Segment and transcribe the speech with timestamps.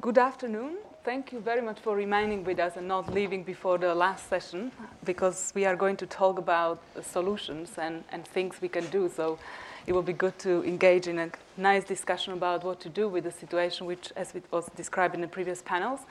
[0.00, 0.76] Good afternoon.
[1.02, 4.70] Thank you very much for remaining with us and not leaving before the last session
[5.04, 9.10] because we are going to talk about solutions and, and things we can do.
[9.12, 9.40] So
[9.88, 13.24] it will be good to engage in a nice discussion about what to do with
[13.24, 16.02] the situation, which, as it was described in the previous panels.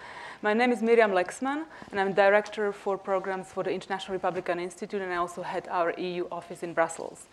[0.41, 5.01] My name is Miriam Lexmann, and I'm Director for Programs for the International Republican Institute,
[5.01, 7.27] and I also head our EU office in Brussels.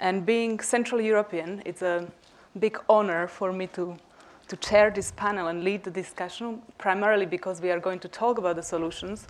[0.00, 2.06] And being Central European, it's a
[2.58, 3.96] big honor for me to
[4.48, 8.38] to chair this panel and lead the discussion, primarily because we are going to talk
[8.38, 9.26] about the solutions.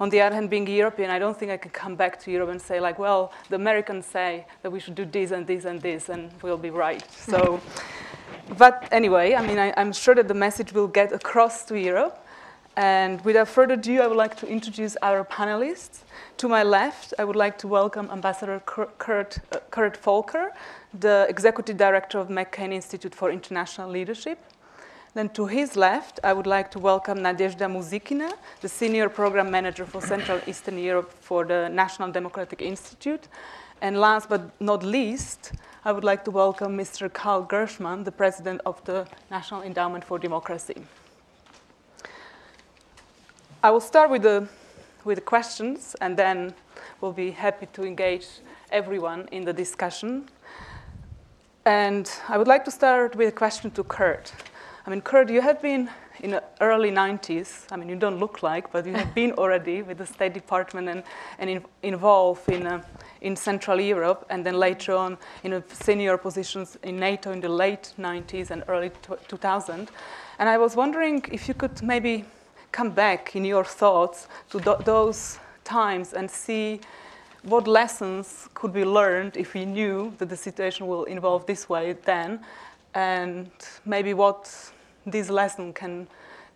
[0.00, 2.48] On the other hand, being European, I don't think I can come back to Europe
[2.48, 5.80] and say, like, well, the Americans say that we should do this and this and
[5.80, 7.04] this, and we'll be right.
[7.12, 7.60] So,
[8.58, 12.18] but anyway, I mean, I, I'm sure that the message will get across to Europe.
[12.74, 16.04] And without further ado, I would like to introduce our panelists.
[16.38, 20.52] To my left, I would like to welcome Ambassador Kurt, uh, Kurt Volker,
[20.98, 24.38] the Executive Director of McCain Institute for International Leadership.
[25.14, 29.84] Then to his left, I would like to welcome Nadezhda Muzikina, the Senior Program Manager
[29.84, 33.28] for Central Eastern Europe for the National Democratic Institute.
[33.82, 35.52] And last but not least,
[35.84, 37.12] I would like to welcome Mr.
[37.12, 40.82] Carl Gershman, the President of the National Endowment for Democracy.
[43.62, 44.48] I will start with the,
[45.04, 46.54] with the questions, and then
[47.02, 48.28] we'll be happy to engage
[48.70, 50.30] everyone in the discussion.
[51.66, 54.32] And I would like to start with a question to Kurt.
[54.84, 55.88] I mean, Kurt, you have been
[56.20, 57.66] in the early 90s.
[57.70, 60.88] I mean, you don't look like, but you have been already with the State Department
[60.88, 61.04] and,
[61.38, 62.82] and in, involved in, uh,
[63.20, 67.92] in Central Europe, and then later on in senior positions in NATO in the late
[67.96, 68.90] 90s and early
[69.28, 69.90] 2000.
[70.40, 72.24] And I was wondering if you could maybe
[72.72, 76.80] come back in your thoughts to th- those times and see
[77.44, 81.92] what lessons could be learned if we knew that the situation will evolve this way
[82.04, 82.40] then,
[82.94, 83.50] and
[83.84, 84.72] maybe what
[85.06, 86.06] this lesson can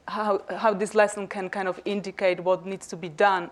[0.09, 3.51] how, how this lesson can kind of indicate what needs to be done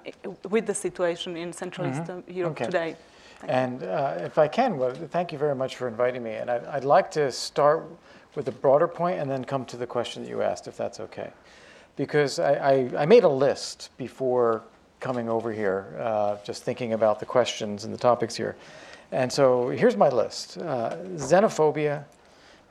[0.48, 2.00] with the situation in Central mm-hmm.
[2.00, 2.64] Eastern Europe okay.
[2.64, 2.96] today.
[3.40, 6.34] Thank and uh, if I can, well, thank you very much for inviting me.
[6.34, 7.84] And I'd, I'd, like to start
[8.36, 11.00] with a broader point and then come to the question that you asked, if that's
[11.00, 11.30] okay.
[11.96, 14.62] Because I, I, I made a list before
[15.00, 18.56] coming over here, uh, just thinking about the questions and the topics here.
[19.12, 22.04] And so here's my list uh, xenophobia,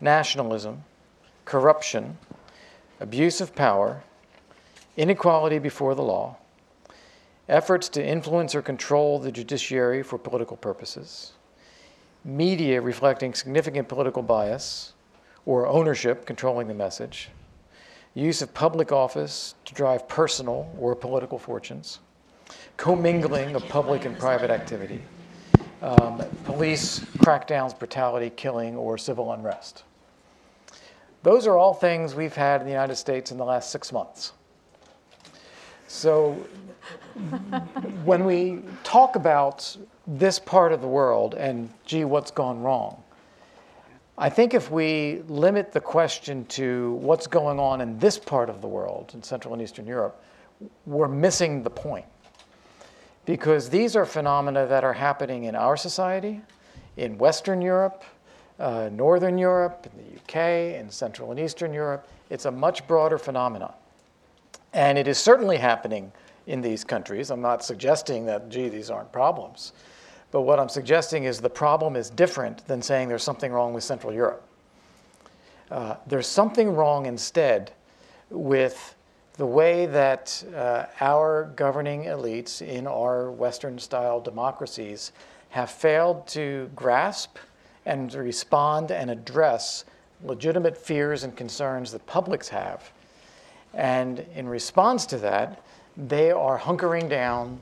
[0.04, 0.84] nationalism,
[1.46, 2.18] corruption,
[3.00, 4.04] abuse of power,
[4.98, 6.36] inequality before the law,
[7.48, 11.32] efforts to influence or control the judiciary for political purposes,
[12.26, 14.94] media reflecting significant political bias
[15.46, 17.30] or ownership controlling the message,
[18.14, 22.00] use of public office to drive personal or political fortunes,
[22.76, 25.02] commingling of public and private activity,
[25.82, 29.84] um, police crackdowns, brutality, killing, or civil unrest.
[31.24, 34.34] Those are all things we've had in the United States in the last six months.
[35.88, 36.34] So
[38.04, 43.02] when we talk about this part of the world and, gee, what's gone wrong,
[44.18, 48.62] I think if we limit the question to what's going on in this part of
[48.62, 50.22] the world, in Central and Eastern Europe,
[50.86, 52.06] we're missing the point.
[53.26, 56.42] Because these are phenomena that are happening in our society,
[56.98, 58.04] in Western Europe,
[58.60, 62.08] uh, Northern Europe, in the UK, in Central and Eastern Europe.
[62.30, 63.74] It's a much broader phenomenon.
[64.74, 66.12] And it is certainly happening
[66.48, 67.30] in these countries.
[67.30, 69.74] I'm not suggesting that, gee, these aren't problems.
[70.32, 73.84] But what I'm suggesting is the problem is different than saying there's something wrong with
[73.84, 74.44] Central Europe.
[75.70, 77.72] Uh, there's something wrong instead
[78.30, 78.96] with
[79.38, 85.12] the way that uh, our governing elites in our Western style democracies
[85.50, 87.38] have failed to grasp
[87.86, 89.86] and respond and address
[90.24, 92.92] legitimate fears and concerns that publics have.
[93.74, 95.64] And in response to that,
[95.98, 97.60] they are hunkering down,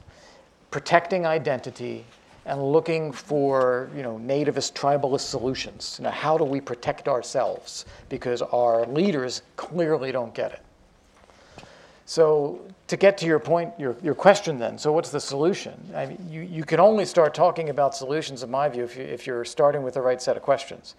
[0.70, 2.06] protecting identity,
[2.46, 6.00] and looking for you know, nativist, tribalist solutions.
[6.02, 7.86] Now, how do we protect ourselves?
[8.09, 11.66] Because our leaders clearly don't get it.
[12.06, 15.82] So to get to your point, your, your question then, so what's the solution?
[15.96, 19.03] I mean, you, you can only start talking about solutions, in my view, if, you,
[19.03, 20.96] if you're starting with the right set of questions.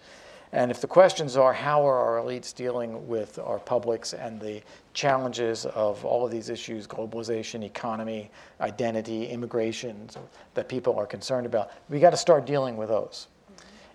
[0.53, 4.63] And if the questions are how are our elites dealing with our publics and the
[4.95, 10.09] challenges of all of these issues, globalization, economy, identity, immigration,
[10.55, 13.27] that people are concerned about, we got to start dealing with those.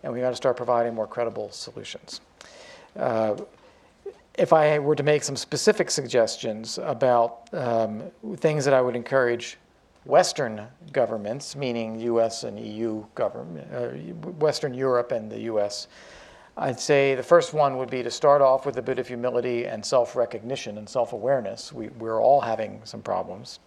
[0.04, 2.20] And we got to start providing more credible solutions.
[2.94, 3.34] Uh,
[4.38, 8.04] if I were to make some specific suggestions about um,
[8.36, 9.58] things that I would encourage
[10.04, 12.44] Western governments, meaning U.S.
[12.44, 13.88] and EU government, uh,
[14.38, 15.88] Western Europe and the U.S.,
[16.56, 19.66] I'd say the first one would be to start off with a bit of humility
[19.66, 21.72] and self recognition and self awareness.
[21.72, 23.58] We, we're all having some problems.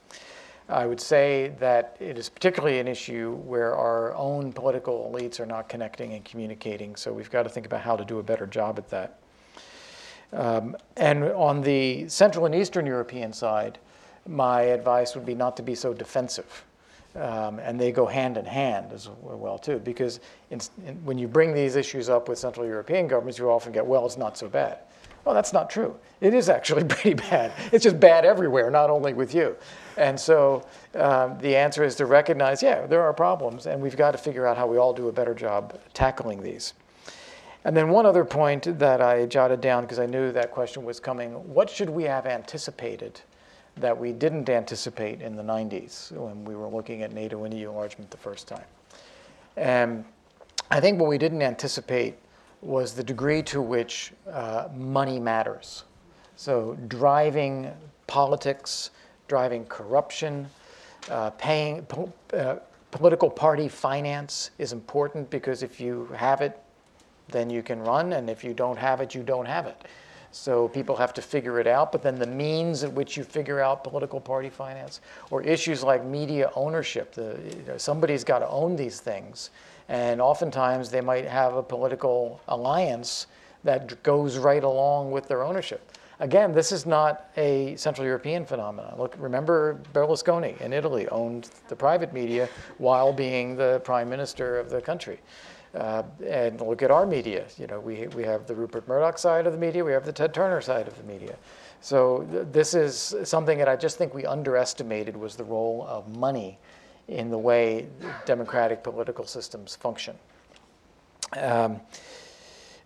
[0.67, 5.45] I would say that it is particularly an issue where our own political elites are
[5.45, 8.47] not connecting and communicating, so we've got to think about how to do a better
[8.47, 9.20] job at that.
[10.33, 13.79] Um, and on the Central and Eastern European side,
[14.27, 16.65] my advice would be not to be so defensive.
[17.15, 21.27] Um, and they go hand in hand as well too, because in, in, when you
[21.27, 24.47] bring these issues up with Central European governments, you often get, well, it's not so
[24.47, 24.79] bad.
[25.25, 25.95] Well, that's not true.
[26.21, 27.51] It is actually pretty bad.
[27.73, 29.57] It's just bad everywhere, not only with you.
[29.97, 34.11] And so um, the answer is to recognize, yeah, there are problems, and we've got
[34.11, 36.73] to figure out how we all do a better job tackling these.
[37.63, 40.99] And then one other point that I jotted down because I knew that question was
[40.99, 43.21] coming what should we have anticipated
[43.77, 47.69] that we didn't anticipate in the 90s when we were looking at NATO and EU
[47.69, 48.65] enlargement the first time.
[49.55, 50.03] And
[50.69, 52.15] I think what we didn't anticipate
[52.61, 55.83] was the degree to which uh, money matters.
[56.35, 57.71] So, driving
[58.07, 58.91] politics,
[59.27, 60.47] driving corruption,
[61.09, 62.55] uh, paying po- uh,
[62.91, 66.59] political party finance is important because if you have it,
[67.31, 69.85] then you can run, and if you don't have it, you don't have it.
[70.31, 71.91] So people have to figure it out.
[71.91, 76.05] But then the means at which you figure out political party finance, or issues like
[76.05, 79.49] media ownership, the, you know, somebody's got to own these things.
[79.89, 83.27] And oftentimes they might have a political alliance
[83.63, 85.81] that goes right along with their ownership.
[86.21, 88.93] Again, this is not a Central European phenomenon.
[88.97, 94.69] Look, remember Berlusconi in Italy owned the private media while being the prime minister of
[94.69, 95.19] the country.
[95.73, 97.45] Uh, and look at our media.
[97.57, 100.11] You know, we, we have the Rupert Murdoch side of the media, we have the
[100.11, 101.37] Ted Turner side of the media.
[101.79, 106.13] So th- this is something that I just think we underestimated was the role of
[106.17, 106.57] money
[107.07, 107.87] in the way
[108.25, 110.17] democratic political systems function.
[111.37, 111.79] Um,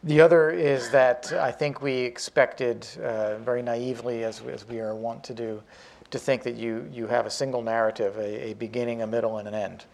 [0.03, 4.93] the other is that I think we expected, uh, very naively, as, as we are
[4.93, 5.63] wont to do,
[6.11, 9.47] to think that you, you have a single narrative, a, a beginning, a middle, and
[9.47, 9.85] an end.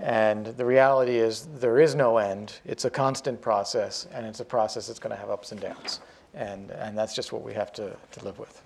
[0.00, 2.60] And the reality is, there is no end.
[2.64, 6.00] It's a constant process, and it's a process that's going to have ups and downs.
[6.34, 8.62] And, and that's just what we have to, to live with.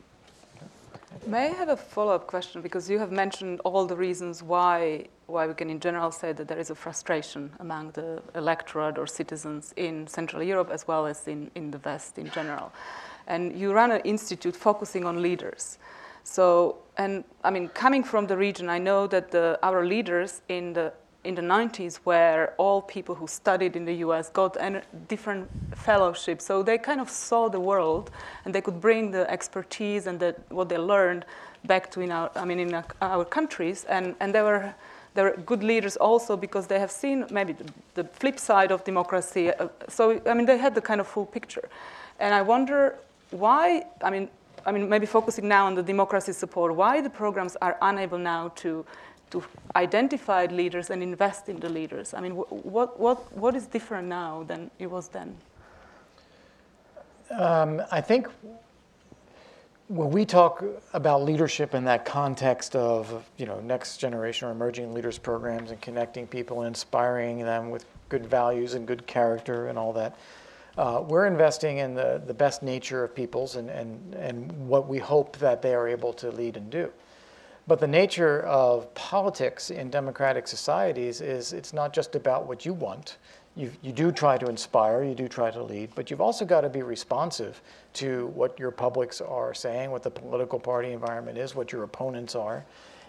[1.26, 2.62] May I have a follow up question?
[2.62, 6.48] Because you have mentioned all the reasons why, why we can, in general, say that
[6.48, 11.28] there is a frustration among the electorate or citizens in Central Europe as well as
[11.28, 12.72] in, in the West in general.
[13.26, 15.78] And you run an institute focusing on leaders.
[16.24, 20.72] So, and I mean, coming from the region, I know that the, our leaders in
[20.72, 20.92] the
[21.24, 24.56] in the 90s where all people who studied in the US got
[25.08, 26.44] different fellowships.
[26.44, 28.10] So they kind of saw the world
[28.44, 31.24] and they could bring the expertise and the, what they learned
[31.64, 33.84] back to in our, I mean, in our countries.
[33.84, 34.74] And, and they, were,
[35.14, 38.82] they were good leaders also because they have seen maybe the, the flip side of
[38.84, 39.52] democracy.
[39.52, 41.68] Uh, so, I mean, they had the kind of full picture.
[42.18, 42.96] And I wonder
[43.30, 44.28] why, I mean,
[44.64, 48.52] I mean, maybe focusing now on the democracy support, why the programs are unable now
[48.56, 48.84] to
[49.32, 49.42] to
[49.74, 52.14] identify leaders and invest in the leaders?
[52.14, 55.36] I mean, what, what, what is different now than it was then?
[57.30, 58.28] Um, I think
[59.88, 64.92] when we talk about leadership in that context of you know next generation or emerging
[64.92, 69.78] leaders programs and connecting people and inspiring them with good values and good character and
[69.78, 70.16] all that,
[70.78, 74.98] uh, we're investing in the, the best nature of peoples and, and, and what we
[74.98, 76.90] hope that they are able to lead and do.
[77.66, 82.74] But the nature of politics in democratic societies is it's not just about what you
[82.74, 83.18] want.
[83.54, 86.62] You, you do try to inspire, you do try to lead, but you've also got
[86.62, 87.60] to be responsive
[87.94, 92.34] to what your publics are saying, what the political party environment is, what your opponents
[92.34, 92.64] are.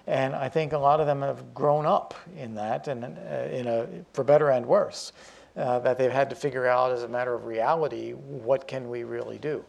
[0.06, 3.08] And I think a lot of them have grown up in that, and uh,
[3.52, 5.14] in a, for better and worse,
[5.56, 9.04] uh, that they've had to figure out as a matter of reality what can we
[9.04, 9.64] really do.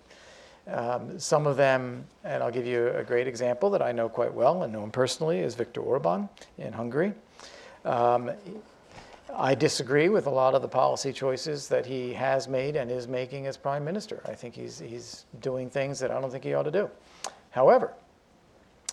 [0.67, 4.33] Um, some of them, and I'll give you a great example that I know quite
[4.33, 7.13] well and know him personally, is Viktor Orban in Hungary.
[7.85, 8.31] Um,
[9.37, 13.09] I disagree with a lot of the policy choices that he has made and is
[13.09, 14.23] making as prime minister.
[14.27, 16.89] I think he's, he's doing things that I don't think he ought to do.
[17.51, 17.93] However,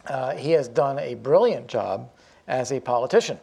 [0.07, 2.09] uh, he has done a brilliant job
[2.47, 3.39] as a politician,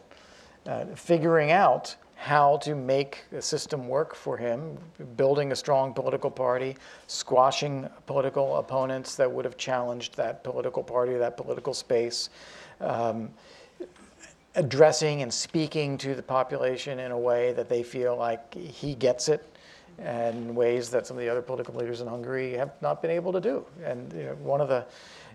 [0.67, 4.77] uh, figuring out how to make a system work for him,
[5.17, 11.15] building a strong political party, squashing political opponents that would have challenged that political party,
[11.15, 12.29] that political space,
[12.81, 13.31] um,
[14.57, 19.29] addressing and speaking to the population in a way that they feel like he gets
[19.29, 19.47] it
[19.99, 23.33] and ways that some of the other political leaders in Hungary have not been able
[23.33, 23.65] to do.
[23.85, 24.85] And you know, one of the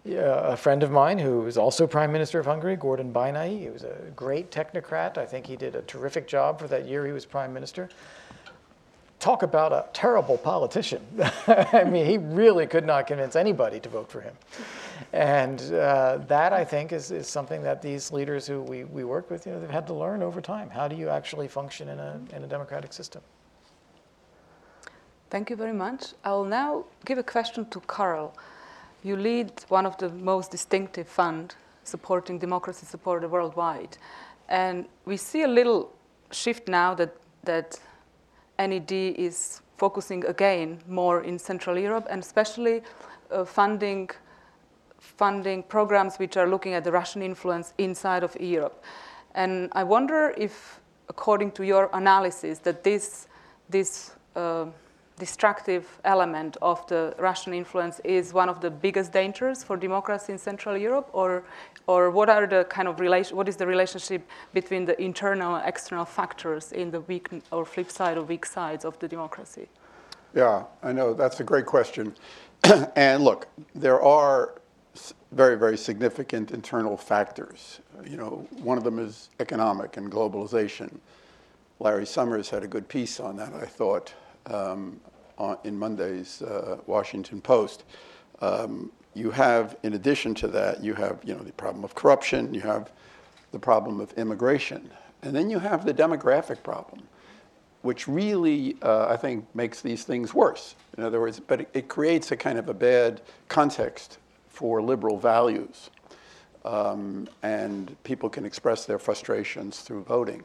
[0.06, 3.60] a friend of mine who is also Prime Minister of Hungary, Gordon Bajnai.
[3.60, 5.18] He was a great technocrat.
[5.18, 7.90] I think he did a terrific job for that year he was Prime Minister.
[9.20, 11.02] talk about a terrible politician.
[11.48, 14.36] I mean, he really could not convince anybody to vote for him.
[15.14, 19.32] And uh, that, I think, is, is something that these leaders who we, we work
[19.32, 20.70] with, you know, they've had to learn over time.
[20.70, 23.22] How do you actually function in a, in a democratic system?
[25.30, 26.14] Thank you very much.
[26.26, 28.36] I will now give a question to Carl.
[29.04, 33.98] You lead one of the most distinctive fund supporting democracy support worldwide.
[34.48, 35.92] And we see a little
[36.32, 37.80] shift now that, that
[38.58, 42.82] NED is focusing again more in Central Europe and especially
[43.32, 44.10] uh, funding,
[45.00, 48.84] funding programs which are looking at the Russian influence inside of Europe.
[49.36, 50.80] And I wonder if,
[51.10, 53.28] according to your analysis, that this,
[53.70, 54.68] this uh,
[55.20, 60.40] destructive element of the Russian influence is one of the biggest dangers for democracy in
[60.40, 61.44] Central Europe, or,
[61.88, 65.68] or what are the kind of relation, what is the relationship between the internal and
[65.68, 69.68] external factors in the weak or flip side or weak sides of the democracy?
[70.36, 72.16] Yeah, I know that's a great question.
[72.96, 74.56] and look, there are
[75.32, 77.80] very, very significant internal factors.
[78.06, 80.98] You know, one of them is economic and globalization.
[81.80, 84.14] Larry Summers had a good piece on that, I thought,
[84.48, 85.00] um,
[85.38, 87.84] on, in Monday's uh, Washington Post.
[88.42, 92.54] Um, you have, in addition to that, you have you know, the problem of corruption,
[92.54, 92.92] you have
[93.52, 94.90] the problem of immigration,
[95.22, 97.04] and then you have the demographic problem,
[97.84, 100.76] which really, uh, I think, makes these things worse.
[100.98, 105.18] In other words, but it, it creates a kind of a bad context for liberal
[105.18, 105.90] values.
[106.66, 110.44] Um, and people can express their frustrations through voting.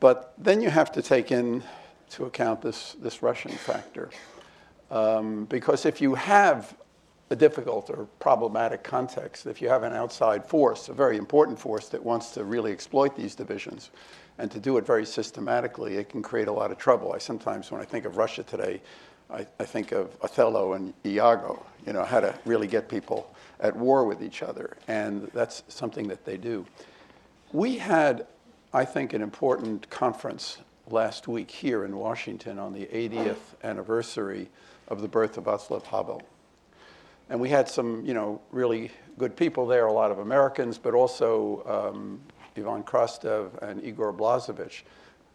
[0.00, 1.62] But then you have to take in
[2.10, 4.10] to account this, this Russian factor.
[4.90, 6.76] Um, because if you have
[7.30, 11.88] a difficult or problematic context, if you have an outside force, a very important force
[11.90, 13.90] that wants to really exploit these divisions
[14.38, 17.12] and to do it very systematically, it can create a lot of trouble.
[17.12, 18.80] I sometimes, when I think of Russia today,
[19.30, 23.76] I, I think of Othello and Iago, you know, how to really get people at
[23.76, 24.76] war with each other.
[24.86, 26.64] And that's something that they do.
[27.52, 28.26] We had,
[28.72, 30.58] I think, an important conference
[30.92, 34.48] last week here in Washington on the 80th anniversary
[34.88, 36.22] of the birth of Václav Havel.
[37.30, 40.94] And we had some, you know, really good people there, a lot of Americans, but
[40.94, 42.20] also um,
[42.56, 44.82] Ivan Krastev and Igor Blažević.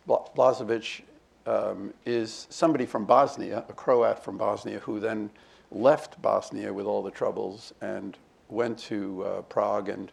[0.08, 1.02] Blažević
[1.46, 5.30] um, is somebody from Bosnia, a Croat from Bosnia, who then
[5.72, 8.18] left Bosnia with all the troubles and
[8.50, 10.12] went to uh, Prague and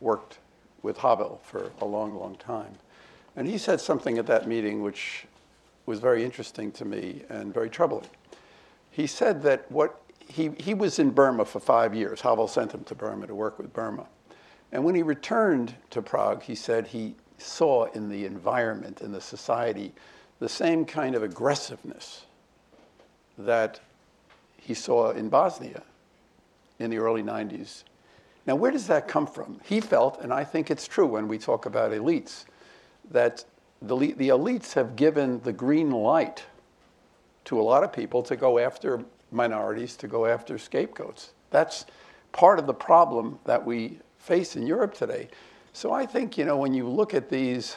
[0.00, 0.38] worked
[0.82, 2.74] with Havel for a long, long time.
[3.38, 5.24] And he said something at that meeting which
[5.86, 8.08] was very interesting to me and very troubling.
[8.90, 12.20] He said that what he, he was in Burma for five years.
[12.20, 14.06] Havel sent him to Burma to work with Burma.
[14.72, 19.20] And when he returned to Prague, he said he saw in the environment, in the
[19.20, 19.94] society,
[20.40, 22.24] the same kind of aggressiveness
[23.38, 23.78] that
[24.60, 25.84] he saw in Bosnia
[26.80, 27.84] in the early 90s.
[28.48, 29.60] Now, where does that come from?
[29.62, 32.44] He felt, and I think it's true when we talk about elites,
[33.10, 33.44] that
[33.82, 36.44] the, the elites have given the green light
[37.44, 41.32] to a lot of people to go after minorities, to go after scapegoats.
[41.50, 41.86] That's
[42.32, 45.28] part of the problem that we face in Europe today.
[45.72, 47.76] So I think, you know, when you look at these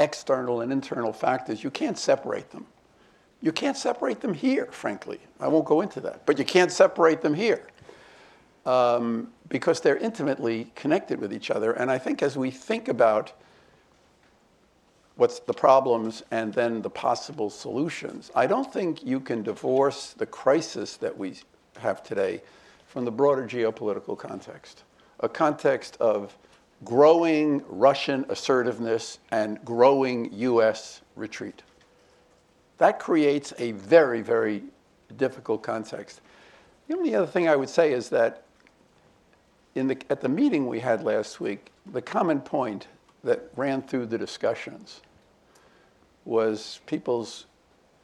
[0.00, 2.66] external and internal factors, you can't separate them.
[3.40, 5.20] You can't separate them here, frankly.
[5.38, 7.66] I won't go into that, but you can't separate them here
[8.64, 11.72] um, because they're intimately connected with each other.
[11.72, 13.32] And I think as we think about
[15.16, 18.30] what's the problems and then the possible solutions.
[18.34, 21.34] I don't think you can divorce the crisis that we
[21.78, 22.42] have today
[22.86, 24.84] from the broader geopolitical context,
[25.20, 26.36] a context of
[26.84, 31.62] growing Russian assertiveness and growing US retreat.
[32.78, 34.62] That creates a very, very
[35.16, 36.20] difficult context.
[36.88, 38.42] The only other thing I would say is that
[39.72, 42.88] the, at the meeting we had last week, the common point
[43.24, 45.00] that ran through the discussions
[46.26, 47.46] was people's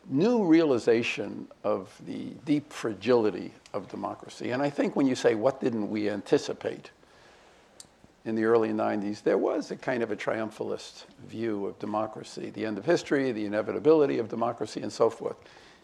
[0.08, 4.50] new realization of the deep fragility of democracy.
[4.50, 6.90] And I think when you say, what didn't we anticipate
[8.24, 12.64] in the early 90s, there was a kind of a triumphalist view of democracy, the
[12.64, 15.36] end of history, the inevitability of democracy, and so forth.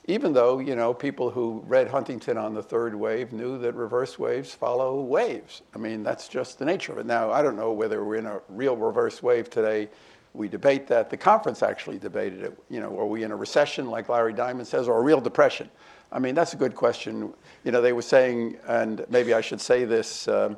[0.06, 4.18] Even though, you know, people who read Huntington on the third wave knew that reverse
[4.18, 5.62] waves follow waves.
[5.74, 7.06] I mean, that's just the nature of it.
[7.06, 9.88] Now, I don't know whether we're in a real reverse wave today
[10.34, 11.10] we debate that.
[11.10, 12.58] The conference actually debated it.
[12.70, 15.68] You know, are we in a recession, like Larry Diamond says, or a real depression?
[16.10, 17.32] I mean, that's a good question.
[17.64, 20.56] You know, they were saying, and maybe I should say this, um,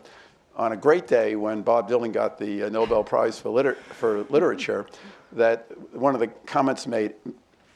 [0.57, 4.25] on a great day when Bob Dylan got the uh, Nobel Prize for, liter- for
[4.25, 4.87] Literature,
[5.33, 7.15] that one of the comments made,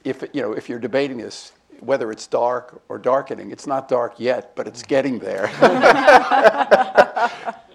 [0.03, 4.19] if, you know, if you're debating this, whether it's dark or darkening, it's not dark
[4.19, 5.47] yet, but it's getting there.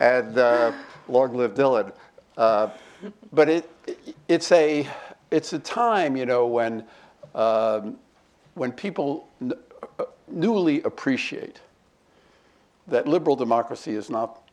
[0.00, 0.72] and uh,
[1.08, 1.92] long live Dylan.
[2.36, 2.70] Uh,
[3.32, 3.70] but it,
[4.28, 4.86] it's, a,
[5.30, 6.84] it's a time, you know, when,
[7.34, 7.98] um,
[8.54, 9.52] when people n-
[10.28, 11.60] newly appreciate
[12.86, 14.48] that liberal democracy is not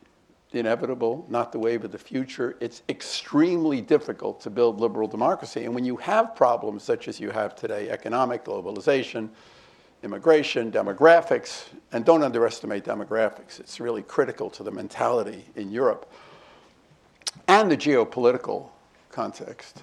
[0.52, 2.56] inevitable, not the wave of the future.
[2.60, 5.64] It's extremely difficult to build liberal democracy.
[5.64, 9.28] And when you have problems such as you have today economic, globalization,
[10.02, 16.10] immigration, demographics, and don't underestimate demographics, it's really critical to the mentality in Europe
[17.46, 18.68] and the geopolitical
[19.10, 19.82] context.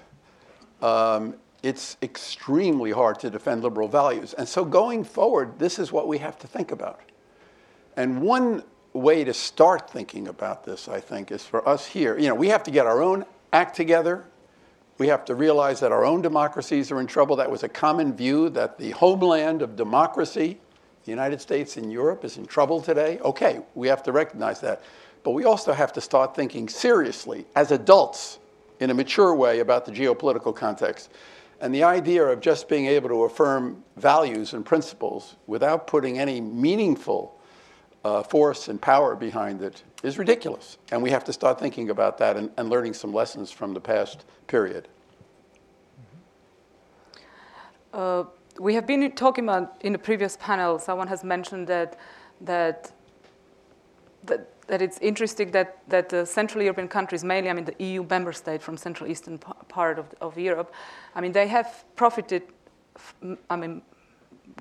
[0.82, 4.34] Um, it's extremely hard to defend liberal values.
[4.34, 7.00] And so going forward, this is what we have to think about.
[7.96, 8.62] And one
[8.92, 12.18] way to start thinking about this, I think, is for us here.
[12.18, 14.24] You know, we have to get our own act together.
[14.98, 17.36] We have to realize that our own democracies are in trouble.
[17.36, 20.58] That was a common view that the homeland of democracy,
[21.04, 23.18] the United States and Europe, is in trouble today.
[23.20, 24.82] Okay, we have to recognize that.
[25.22, 28.38] But we also have to start thinking seriously as adults
[28.80, 31.10] in a mature way about the geopolitical context.
[31.60, 36.40] And the idea of just being able to affirm values and principles without putting any
[36.40, 37.36] meaningful
[38.04, 40.78] uh, force and power behind it is ridiculous.
[40.92, 43.80] And we have to start thinking about that and, and learning some lessons from the
[43.80, 44.86] past period.
[47.92, 48.24] Uh,
[48.60, 51.98] we have been talking about in the previous panel, someone has mentioned that,
[52.42, 52.92] that,
[54.24, 58.04] that, that it's interesting that, that the Central European countries, mainly, I mean, the EU
[58.08, 60.72] member state from Central Eastern part of, of Europe,
[61.14, 62.42] I mean, they have profited,
[63.50, 63.82] I mean,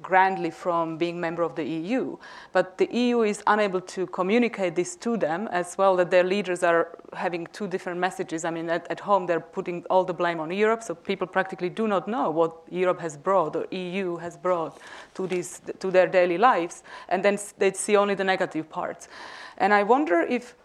[0.02, 2.18] grandly from being member of the EU.
[2.52, 6.64] But the EU is unable to communicate this to them as well, that their leaders
[6.64, 8.46] are having two different messages.
[8.46, 11.70] I mean, at, at home, they're putting all the blame on Europe, so people practically
[11.70, 14.80] do not know what Europe has brought or EU has brought
[15.16, 19.08] to, these, to their daily lives, and then they see only the negative parts.
[19.58, 20.56] And I wonder if,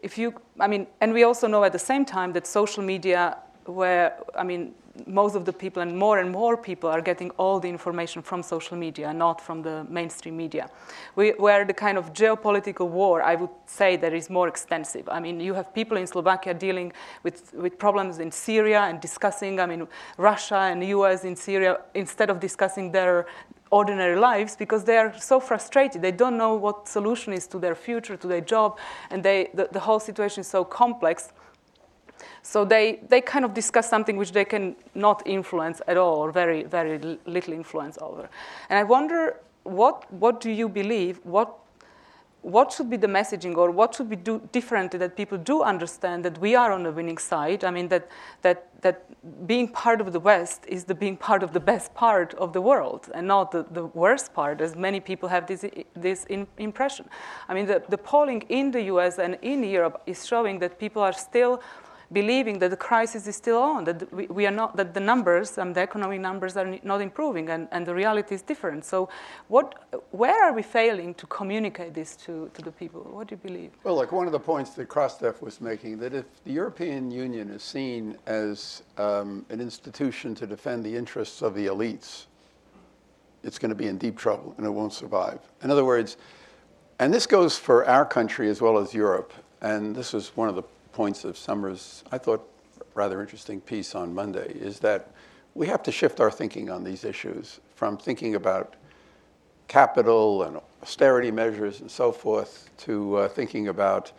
[0.00, 3.38] if you, I mean, and we also know at the same time that social media
[3.66, 4.74] where, I mean,
[5.06, 8.42] most of the people and more and more people are getting all the information from
[8.42, 10.68] social media, not from the mainstream media.
[11.16, 15.08] We, where the kind of geopolitical war, I would say, that is more extensive.
[15.08, 19.60] I mean, you have people in Slovakia dealing with, with problems in Syria and discussing,
[19.60, 19.86] I mean,
[20.18, 23.26] Russia and US in Syria, instead of discussing their
[23.70, 26.02] ordinary lives because they are so frustrated.
[26.02, 28.78] They don't know what solution is to their future, to their job,
[29.10, 31.32] and they, the, the whole situation is so complex
[32.42, 36.32] so they, they kind of discuss something which they can not influence at all or
[36.32, 38.28] very, very little influence over.
[38.68, 41.56] And I wonder, what, what do you believe, what,
[42.42, 46.24] what should be the messaging or what should be do different that people do understand
[46.24, 47.64] that we are on the winning side?
[47.64, 48.08] I mean, that,
[48.42, 49.04] that, that
[49.46, 52.60] being part of the West is the being part of the best part of the
[52.60, 57.06] world and not the, the worst part, as many people have this, this in, impression.
[57.48, 61.02] I mean, the, the polling in the US and in Europe is showing that people
[61.02, 61.60] are still
[62.12, 65.58] believing that the crisis is still on, that we, we are not, that the numbers,
[65.58, 68.84] and the economic numbers are not improving, and, and the reality is different.
[68.84, 69.08] So,
[69.48, 73.02] what, where are we failing to communicate this to, to the people?
[73.02, 73.70] What do you believe?
[73.84, 77.50] Well, like one of the points that Krastev was making, that if the European Union
[77.50, 82.26] is seen as um, an institution to defend the interests of the elites,
[83.42, 85.40] it's going to be in deep trouble and it won't survive.
[85.62, 86.16] In other words,
[86.98, 90.54] and this goes for our country as well as Europe, and this is one of
[90.54, 90.62] the
[90.92, 92.46] points of Summers', I thought,
[92.94, 95.10] rather interesting piece on Monday is that
[95.54, 98.76] we have to shift our thinking on these issues from thinking about
[99.68, 104.12] capital and austerity measures and so forth to uh, thinking about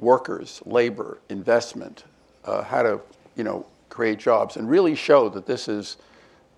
[0.00, 2.04] workers, labor, investment,
[2.44, 3.00] uh, how to
[3.36, 5.96] you know create jobs, and really show that this is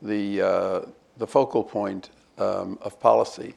[0.00, 0.80] the uh,
[1.18, 3.54] the focal point um, of policy.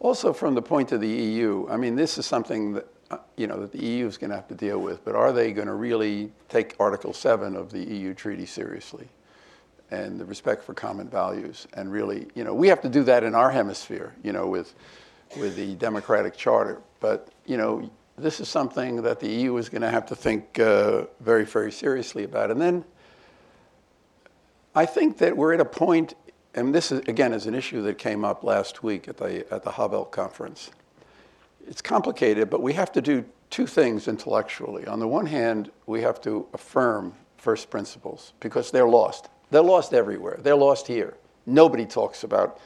[0.00, 2.86] Also, from the point of the EU, I mean, this is something that
[3.36, 5.52] you know, that the EU is going to have to deal with, but are they
[5.52, 9.08] going to really take Article 7 of the EU treaty seriously
[9.90, 11.66] and the respect for common values?
[11.74, 14.74] And really, you know, we have to do that in our hemisphere, you know, with,
[15.38, 16.80] with the democratic charter.
[17.00, 20.58] But, you know, this is something that the EU is going to have to think
[20.58, 22.50] uh, very, very seriously about.
[22.50, 22.84] And then
[24.74, 26.14] I think that we're at a point,
[26.54, 29.62] and this is, again is an issue that came up last week at the, at
[29.62, 30.70] the Havel conference
[31.66, 34.86] it's complicated, but we have to do two things intellectually.
[34.86, 39.28] On the one hand, we have to affirm first principles because they're lost.
[39.50, 40.38] They're lost everywhere.
[40.42, 41.14] They're lost here.
[41.46, 42.60] Nobody talks about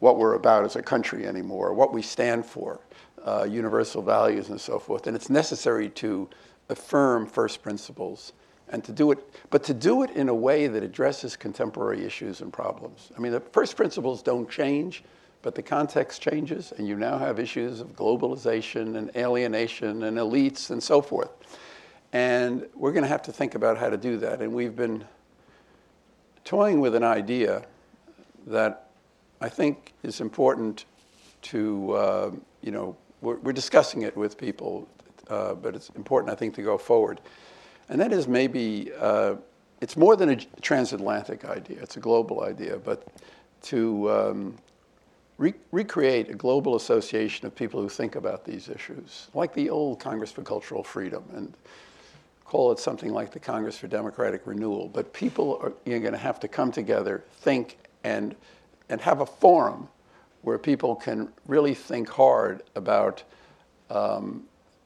[0.00, 2.80] what we're about as a country anymore, what we stand for,
[3.24, 5.06] uh, universal values and so forth.
[5.06, 6.28] And it's necessary to
[6.68, 8.32] affirm first principles
[8.68, 9.18] and to do it,
[9.50, 13.12] but to do it in a way that addresses contemporary issues and problems.
[13.16, 15.04] I mean, the first principles don't change,
[15.42, 20.70] but the context changes, and you now have issues of globalization and alienation and elites
[20.70, 21.30] and so forth.
[22.12, 24.40] And we're going to have to think about how to do that.
[24.40, 25.04] And we've been
[26.44, 27.64] toying with an idea
[28.46, 28.90] that
[29.40, 30.84] I think is important
[31.42, 32.30] to, uh,
[32.62, 34.88] you know, we're, we're, discussing it with people,
[35.28, 37.20] uh, but it's important, I think, to go forward.
[37.88, 39.34] And that is maybe, uh,
[39.80, 43.06] it's more than a transatlantic idea, it's a global idea, but
[43.62, 44.56] to um,
[45.38, 50.00] re- recreate a global association of people who think about these issues, like the old
[50.00, 51.54] Congress for Cultural Freedom, and
[52.44, 54.88] call it something like the Congress for Democratic Renewal.
[54.88, 58.34] But people are you're going to have to come together, think, and,
[58.88, 59.88] and have a forum
[60.42, 63.22] where people can really think hard about
[63.90, 64.44] um,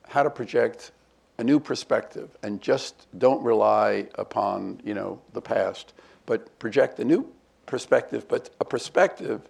[0.08, 0.90] how to project
[1.38, 5.92] a new perspective and just don't rely upon you know the past,
[6.26, 7.30] but project a new
[7.66, 9.42] perspective, but a perspective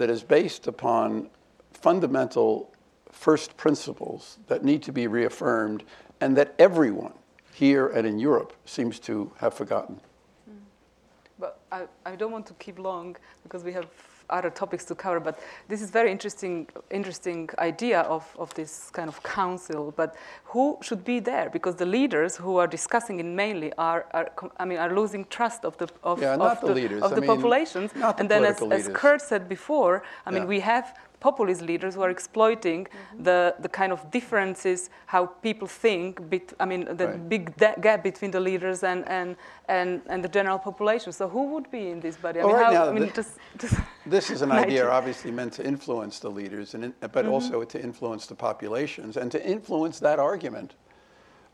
[0.00, 1.28] that is based upon
[1.74, 2.72] fundamental
[3.12, 5.84] first principles that need to be reaffirmed
[6.22, 7.12] and that everyone
[7.52, 10.00] here and in Europe seems to have forgotten.
[10.46, 10.56] Hmm.
[11.38, 13.88] But I, I don't want to keep long because we have
[14.30, 15.38] other topics to cover, but
[15.68, 19.92] this is very interesting, interesting idea of, of this kind of council.
[19.96, 21.50] But who should be there?
[21.50, 25.64] Because the leaders who are discussing it mainly are, are I mean, are losing trust
[25.64, 27.02] of the of, yeah, of the, the, leaders.
[27.02, 27.92] of the mean, populations.
[27.92, 32.02] The and then, as, as Kurt said before, I mean, we have populist leaders who
[32.02, 33.22] are exploiting mm-hmm.
[33.22, 37.28] the, the kind of differences how people think bet, i mean the right.
[37.28, 39.36] big gap between the leaders and, and,
[39.68, 42.64] and, and the general population so who would be in this body I mean, right
[42.64, 46.18] how, now, I mean, the, just, just this is an idea obviously meant to influence
[46.18, 47.32] the leaders and, but mm-hmm.
[47.32, 50.74] also to influence the populations and to influence that argument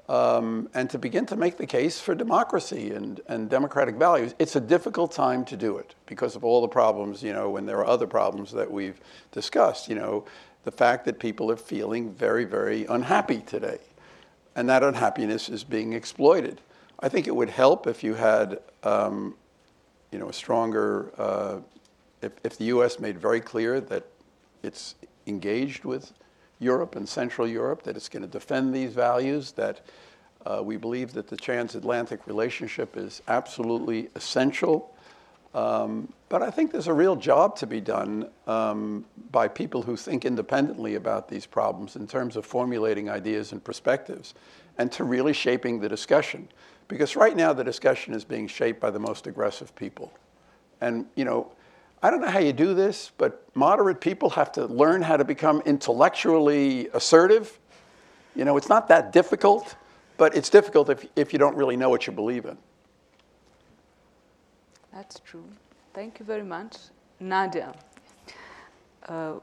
[0.09, 4.35] um, and to begin to make the case for democracy and, and democratic values.
[4.39, 7.69] It's a difficult time to do it because of all the problems, you know, and
[7.69, 9.01] there are other problems that we've
[9.33, 10.25] discussed, you know,
[10.65, 13.79] the fact that people are feeling very, very unhappy today.
[14.55, 16.61] And that unhappiness is being exploited.
[17.01, 19.35] I think it would help if you had, um,
[20.11, 21.59] you know, a stronger, uh,
[22.23, 22.99] if, if the U.S.
[22.99, 24.07] made very clear that
[24.63, 24.95] it's
[25.27, 26.13] engaged with
[26.59, 29.81] Europe and Central Europe, that it's going to defend these values, that
[30.47, 34.95] uh, we believe that the transatlantic relationship is absolutely essential.
[35.55, 39.97] Um, but I think there's a real job to be done um, by people who
[39.97, 44.35] think independently about these problems in terms of formulating ideas and perspectives
[44.79, 46.49] and to really shaping the discussion.
[46.89, 50.13] Because right now the discussion is being shaped by the most aggressive people.
[50.81, 51.53] And, you know,
[52.03, 55.25] I don't know how you do this, but moderate people have to learn how to
[55.25, 57.59] become intellectually assertive.
[58.35, 59.77] You know, it's not that difficult,
[60.17, 62.59] but it's difficult if, if you don't really know what you believe in.
[64.93, 65.45] That's true.
[65.95, 66.77] Thank you very much.
[67.19, 67.75] Nadia,
[69.09, 69.35] uh,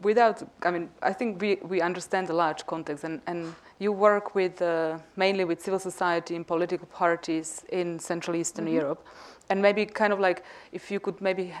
[0.00, 4.34] without, I mean, I think we, we understand the large context, and, and you work
[4.34, 8.74] with uh, mainly with civil society and political parties in Central Eastern mm-hmm.
[8.76, 9.06] Europe.
[9.50, 11.52] And maybe kind of like if you could maybe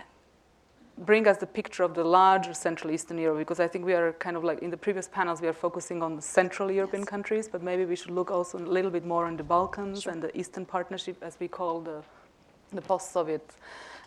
[0.98, 4.12] bring us the picture of the larger Central Eastern Europe, because I think we are
[4.14, 7.08] kind of like in the previous panels, we are focusing on the Central European yes.
[7.08, 10.12] countries, but maybe we should look also a little bit more on the Balkans sure.
[10.12, 12.02] and the Eastern Partnership, as we call the,
[12.72, 13.50] the post-Soviet,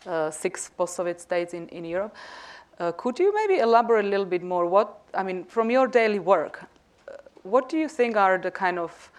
[0.06, 2.15] uh, six post-Soviet states in, in Europe.
[2.80, 4.65] Uh, could you maybe elaborate a little bit more?
[4.65, 6.63] What, I mean, from your daily work,
[7.08, 9.12] uh, what do you think are the kind of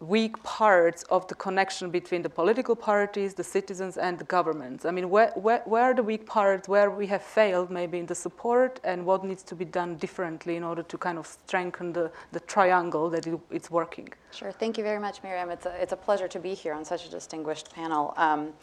[0.00, 4.84] weak parts of the connection between the political parties, the citizens, and the governments?
[4.84, 8.06] I mean, where, where, where, are the weak parts, where we have failed maybe in
[8.06, 11.92] the support, and what needs to be done differently in order to kind of strengthen
[11.92, 14.08] the, the triangle that it, it's working?
[14.32, 14.52] Sure.
[14.52, 15.50] Thank you very much, Miriam.
[15.50, 18.14] It's a, it's a pleasure to be here on such a distinguished panel.
[18.16, 18.54] Um,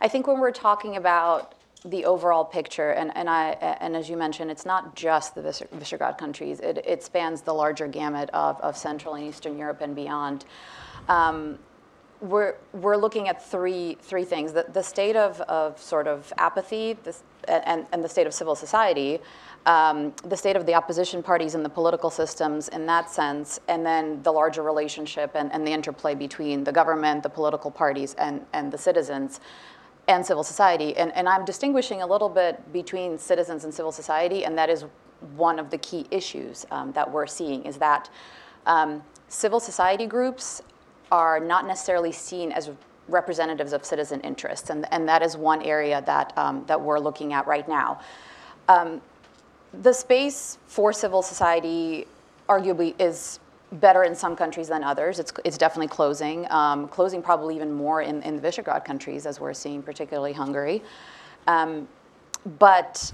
[0.00, 4.16] I think when we're talking about the overall picture, and, and, I, and as you
[4.16, 8.76] mentioned, it's not just the Visegrad countries, it, it spans the larger gamut of, of
[8.76, 10.46] Central and Eastern Europe and beyond.
[11.08, 11.58] Um,
[12.20, 14.54] we're, we're looking at three, three things.
[14.54, 16.96] The, the state of, of sort of apathy
[17.46, 19.20] and, and the state of civil society,
[19.66, 23.84] um, the state of the opposition parties and the political systems in that sense, and
[23.84, 28.46] then the larger relationship and, and the interplay between the government, the political parties, and,
[28.54, 29.40] and the citizens
[30.08, 30.96] and civil society.
[30.96, 34.84] And, and I'm distinguishing a little bit between citizens and civil society, and that is
[35.36, 38.10] one of the key issues um, that we're seeing is that
[38.66, 40.62] um, civil society groups
[41.10, 42.70] are not necessarily seen as
[43.08, 47.32] representatives of citizen interests, and, and that is one area that, um, that we're looking
[47.32, 48.00] at right now.
[48.68, 49.00] Um,
[49.82, 52.06] the space for civil society
[52.48, 53.40] arguably is
[53.74, 55.18] better in some countries than others.
[55.18, 59.40] It's, it's definitely closing, um, closing probably even more in, in the Visegrad countries, as
[59.40, 60.82] we're seeing, particularly Hungary.
[61.46, 61.88] Um,
[62.58, 63.12] but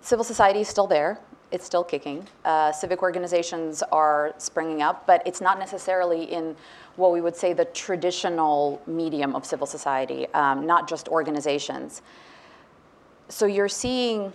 [0.00, 1.18] civil society is still there.
[1.50, 2.26] It's still kicking.
[2.44, 6.56] Uh, civic organizations are springing up, but it's not necessarily in
[6.96, 12.02] what we would say the traditional medium of civil society, um, not just organizations.
[13.28, 14.32] So you're seeing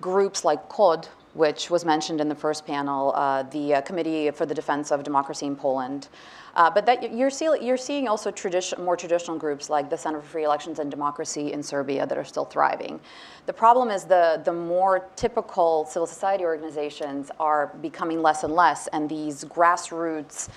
[0.00, 4.44] groups like KOD, which was mentioned in the first panel, uh, the uh, Committee for
[4.44, 6.08] the Defense of Democracy in Poland.
[6.54, 8.30] Uh, but that you're, see, you're seeing also
[8.78, 12.24] more traditional groups like the Center for Free Elections and Democracy in Serbia that are
[12.24, 13.00] still thriving.
[13.46, 18.86] The problem is the, the more typical civil society organizations are becoming less and less,
[18.88, 20.50] and these grassroots,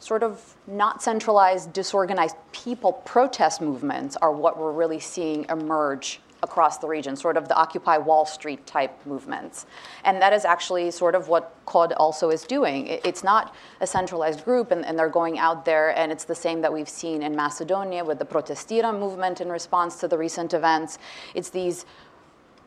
[0.00, 6.78] sort of not centralized, disorganized people protest movements are what we're really seeing emerge across
[6.78, 9.66] the region, sort of the Occupy Wall Street type movements.
[10.04, 12.86] And that is actually sort of what KOD also is doing.
[12.86, 16.60] It's not a centralized group, and, and, they're going out there, and it's the same
[16.60, 20.98] that we've seen in Macedonia with the Protestira movement in response to the recent events.
[21.34, 21.86] It's these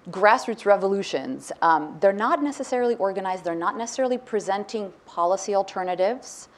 [0.09, 1.51] grassroots revolutions.
[1.61, 6.49] Um, they're not necessarily organized, they're not necessarily presenting policy alternatives,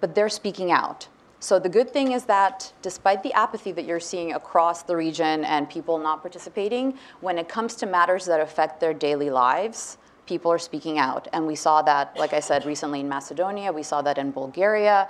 [0.00, 1.08] but they're speaking out.
[1.42, 5.44] So the good thing is that despite the apathy that you're seeing across the region
[5.44, 10.52] and people not participating, when it comes to matters that affect their daily lives, people
[10.52, 11.26] are speaking out.
[11.32, 15.08] And we saw that, like I said, recently in Macedonia, we saw that in Bulgaria.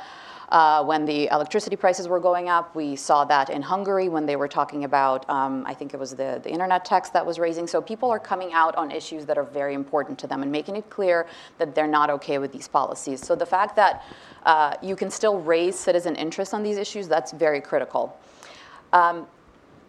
[0.52, 2.76] Uh, when the electricity prices were going up.
[2.76, 6.10] We saw that in Hungary when they were talking about, um, I think it was
[6.10, 7.66] the, the internet tax that was raising.
[7.66, 10.76] So people are coming out on issues that are very important to them and making
[10.76, 13.26] it clear that they're not okay with these policies.
[13.26, 14.04] So the fact that
[14.42, 18.20] uh, you can still raise citizen interest on these issues, that's very critical.
[18.92, 19.26] Um,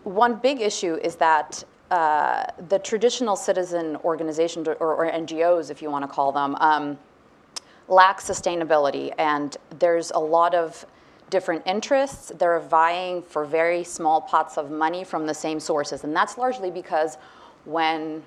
[0.05, 5.91] one big issue is that uh, the traditional citizen organizations or, or, NGOs, if you
[5.91, 6.97] want to call them, um,
[7.87, 9.13] lack sustainability.
[9.17, 10.85] And there's a lot of
[11.29, 12.31] different interests.
[12.37, 16.03] They're vying for very small pots of money from the same sources.
[16.03, 17.17] And that's largely because
[17.65, 18.23] when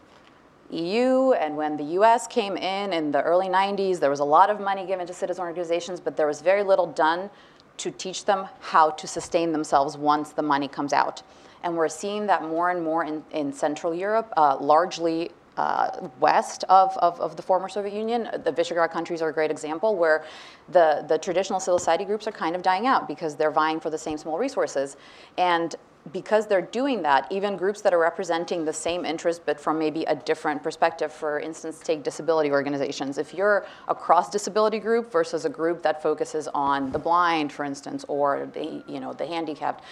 [0.70, 4.50] EU and when the US came in in the early 90s, there was a lot
[4.50, 7.30] of money given to citizen organizations, but there was very little done
[7.76, 11.22] to teach them how to sustain themselves once the money comes out.
[11.62, 16.64] And we're seeing that more and more in, in Central Europe, uh, largely uh, west
[16.68, 18.28] of, of, of, the former Soviet Union.
[18.44, 20.24] The Visegrad countries are a great example where
[20.68, 23.90] the, the traditional civil society groups are kind of dying out because they're vying for
[23.90, 24.96] the same small resources.
[25.38, 25.74] And
[26.12, 30.04] because they're doing that, even groups that are representing the same interest but from maybe
[30.04, 33.18] a different perspective, for instance, take disability organizations.
[33.18, 37.64] If you're a cross disability group versus a group that focuses on the blind, for
[37.64, 39.82] instance, or the, you know, the handicapped,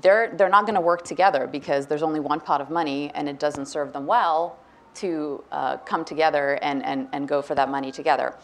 [0.00, 3.28] they're, they're not going to work together because there's only one pot of money and
[3.28, 4.58] it doesn't serve them well
[4.94, 8.34] to uh, come together and, and, and go for that money together.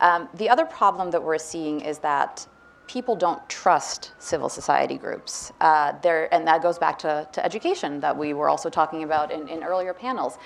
[0.00, 2.46] Um, the other problem that we're seeing is that
[2.86, 5.52] people don't trust civil society groups.
[5.60, 5.92] Uh,
[6.32, 9.62] and that goes back to, to education that we were also talking about in, in
[9.62, 10.38] earlier panels.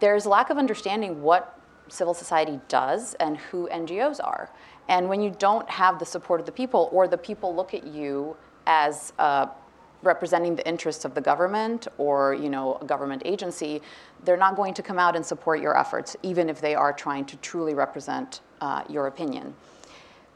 [0.00, 1.58] There's lack of understanding what
[1.88, 4.50] civil society does and who NGOs are.
[4.88, 7.86] And when you don't have the support of the people, or the people look at
[7.86, 9.46] you as uh,
[10.04, 13.82] representing the interests of the government or you know a government agency,
[14.24, 17.24] they're not going to come out and support your efforts, even if they are trying
[17.26, 19.54] to truly represent uh, your opinion.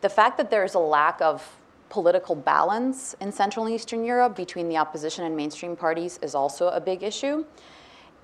[0.00, 1.44] The fact that there's a lack of
[1.88, 6.68] political balance in Central and Eastern Europe between the opposition and mainstream parties is also
[6.68, 7.44] a big issue.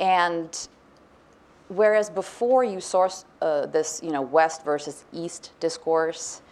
[0.01, 0.69] And
[1.69, 6.43] whereas before you source uh, this you know, West versus East discourse,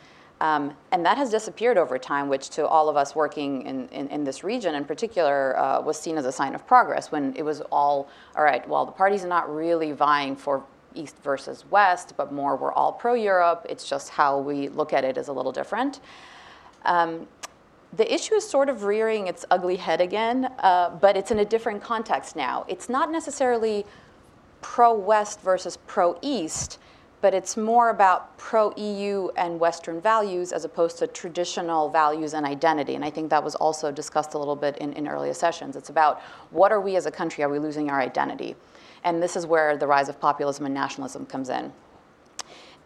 [0.42, 4.08] um, and that has disappeared over time, which to all of us working in, in,
[4.08, 7.44] in this region in particular uh, was seen as a sign of progress when it
[7.44, 10.64] was all, all right, well, the parties are not really vying for
[10.96, 13.64] East versus West, but more we're all pro-Europe.
[13.70, 16.00] It's just how we look at it is a little different.
[16.84, 17.28] Um,
[17.92, 21.44] the issue is sort of rearing its ugly head again, uh, but it's in a
[21.44, 22.64] different context now.
[22.66, 23.86] It's not necessarily
[24.60, 26.80] pro-West versus pro-East,
[27.22, 32.96] but it's more about pro-EU and Western values as opposed to traditional values and identity.
[32.96, 35.76] And I think that was also discussed a little bit in, in earlier sessions.
[35.76, 38.56] It's about what are we as a country, are we losing our identity?
[39.04, 41.72] And this is where the rise of populism and nationalism comes in.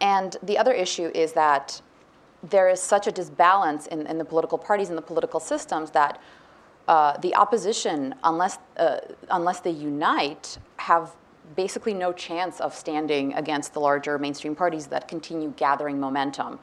[0.01, 1.81] And the other issue is that
[2.43, 6.21] there is such a disbalance in, in the political parties and the political systems that
[6.87, 8.99] uh, the opposition, unless, uh,
[9.31, 11.15] unless they unite, have
[11.55, 16.59] basically no chance of standing against the larger mainstream parties that continue gathering momentum.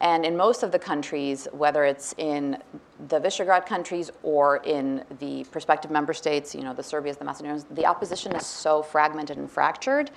[0.00, 2.58] And in most of the countries, whether it's in
[3.08, 7.64] the Visegrad countries or in the prospective member states, you know, the Serbias, the Macedonians,
[7.70, 10.10] the opposition is so fragmented and fractured.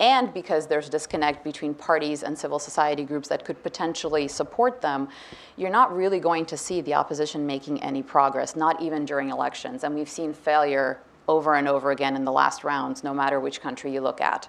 [0.00, 5.08] And because there's disconnect between parties and civil society groups that could potentially support them,
[5.56, 9.84] you're not really going to see the opposition making any progress, not even during elections.
[9.84, 13.60] And we've seen failure over and over again in the last rounds, no matter which
[13.60, 14.48] country you look at.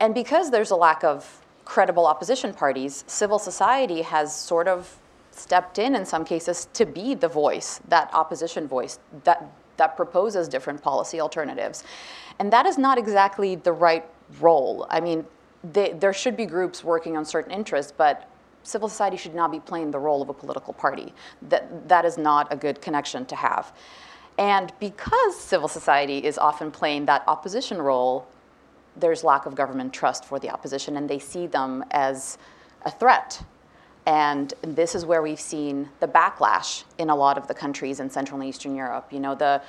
[0.00, 4.98] And because there's a lack of credible opposition parties, civil society has sort of
[5.30, 9.44] stepped in in some cases to be the voice, that opposition voice that,
[9.76, 11.84] that proposes different policy alternatives.
[12.38, 14.04] And that is not exactly the right
[14.40, 14.86] role.
[14.88, 15.26] I mean,
[15.72, 18.30] they, there should be groups working on certain interests, but
[18.62, 21.12] civil society should not be playing the role of a political party.
[21.42, 23.72] That, that is not a good connection to have.
[24.38, 28.26] And because civil society is often playing that opposition role,
[28.96, 32.38] there's lack of government trust for the opposition, and they see them as
[32.82, 33.42] a threat.
[34.06, 38.08] And this is where we've seen the backlash in a lot of the countries in
[38.08, 39.12] Central and Eastern Europe.
[39.12, 39.60] You know, the,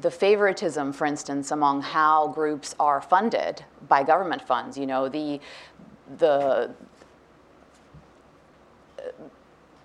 [0.00, 4.76] the favoritism, for instance, among how groups are funded by government funds.
[4.76, 5.40] You know, the,
[6.18, 6.74] the,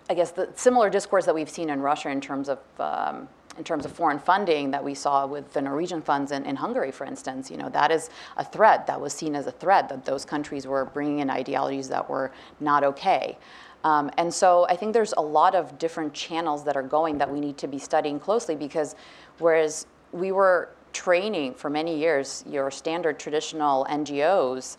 [0.10, 3.64] I guess the similar discourse that we've seen in Russia in terms of um, in
[3.64, 7.06] terms of foreign funding that we saw with the Norwegian funds in, in Hungary, for
[7.06, 10.24] instance, you know, that is a threat that was seen as a threat that those
[10.24, 13.38] countries were bringing in ideologies that were not okay.
[13.84, 17.32] Um, and so I think there's a lot of different channels that are going that
[17.32, 18.96] we need to be studying closely because
[19.40, 24.78] whereas we were training for many years your standard traditional NGOs,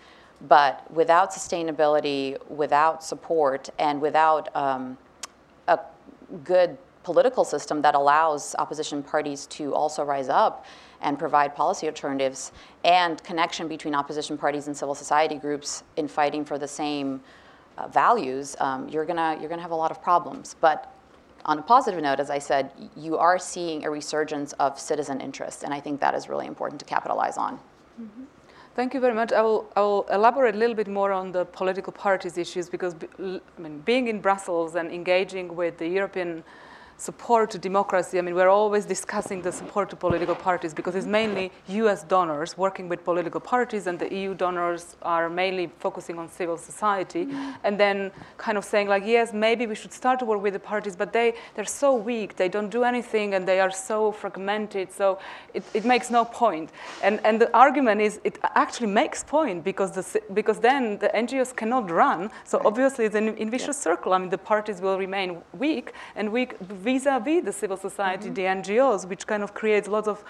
[0.49, 4.97] but without sustainability, without support, and without um,
[5.69, 5.79] a
[6.45, 10.65] good political system that allows opposition parties to also rise up
[11.01, 12.53] and provide policy alternatives
[12.85, 17.21] and connection between opposition parties and civil society groups in fighting for the same
[17.79, 20.57] uh, values, um, you're gonna you're gonna have a lot of problems.
[20.61, 20.93] But
[21.45, 25.65] on a positive note, as I said, you are seeing a resurgence of citizen interest,
[25.65, 27.59] and I think that is really important to capitalize on.
[28.01, 28.25] Mm-hmm.
[28.75, 29.33] Thank you very much.
[29.33, 32.95] I will, I will elaborate a little bit more on the political parties issues because
[33.19, 36.43] I mean, being in Brussels and engaging with the European
[37.03, 41.13] support to democracy, I mean, we're always discussing the support to political parties because it's
[41.21, 46.29] mainly US donors working with political parties, and the EU donors are mainly focusing on
[46.29, 47.27] civil society.
[47.65, 50.61] And then kind of saying, like, yes, maybe we should start to work with the
[50.61, 54.93] parties, but they, they're so weak, they don't do anything, and they are so fragmented,
[54.93, 55.19] so
[55.55, 56.71] it, it makes no point.
[57.03, 61.55] And, and the argument is it actually makes point because, the, because then the NGOs
[61.57, 63.91] cannot run, so obviously it's an in vicious yeah.
[63.91, 64.13] circle.
[64.13, 66.55] I mean, the parties will remain weak, and weak
[66.93, 68.35] vis-a-vis the civil society, mm-hmm.
[68.35, 70.25] the NGOs, which kind of creates lots of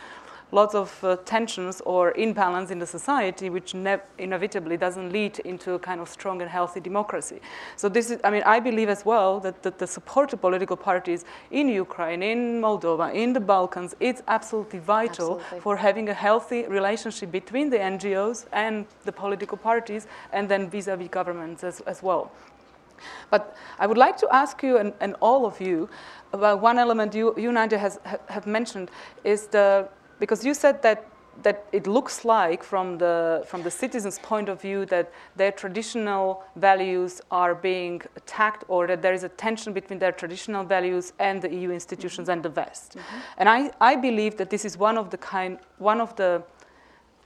[0.55, 3.75] lots of uh, tensions or imbalance in the society, which
[4.19, 7.41] inevitably doesn't lead into a kind of strong and healthy democracy.
[7.77, 10.77] So this is, I mean, I believe as well that, that the support to political
[10.77, 15.61] parties in Ukraine, in Moldova, in the Balkans, it's absolutely vital absolutely.
[15.61, 21.09] for having a healthy relationship between the NGOs and the political parties, and then vis-a-vis
[21.09, 22.31] governments as, as well.
[23.31, 25.89] But I would like to ask you and, and all of you
[26.33, 28.91] about one element you, you Nadia, has, have mentioned
[29.25, 31.09] is the, because you said that
[31.43, 36.45] that it looks like from the from the citizens' point of view that their traditional
[36.57, 41.41] values are being attacked or that there is a tension between their traditional values and
[41.41, 42.33] the EU institutions mm-hmm.
[42.33, 42.97] and the West.
[42.97, 43.17] Mm-hmm.
[43.39, 46.43] And I, I believe that this is one of the kind one of the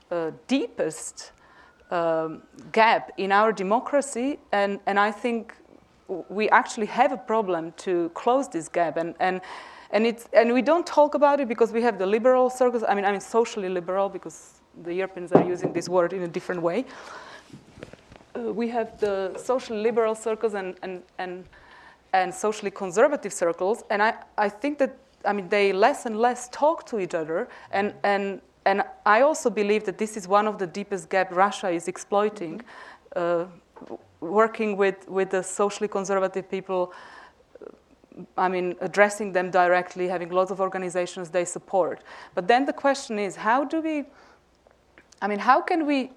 [0.09, 1.31] uh, deepest
[1.91, 5.53] um, gap in our democracy and, and I think
[6.29, 8.97] we actually have a problem to close this gap.
[8.97, 9.41] And, and,
[9.91, 12.83] and, it's, and we don't talk about it because we have the liberal circles.
[12.87, 16.27] I mean, I mean socially liberal because the Europeans are using this word in a
[16.27, 16.85] different way.
[18.35, 21.45] Uh, we have the social liberal circles and, and, and,
[22.13, 23.83] and socially conservative circles.
[23.89, 27.49] And I, I think that, I mean, they less and less talk to each other.
[27.71, 31.69] And, and, and I also believe that this is one of the deepest gaps Russia
[31.69, 32.61] is exploiting.
[33.15, 33.45] Uh,
[34.19, 36.93] working with, with the socially conservative people,
[38.37, 42.03] I mean, addressing them directly, having lots of organizations they support.
[42.33, 44.05] But then the question is, how do we,
[45.21, 46.11] I mean, how can we,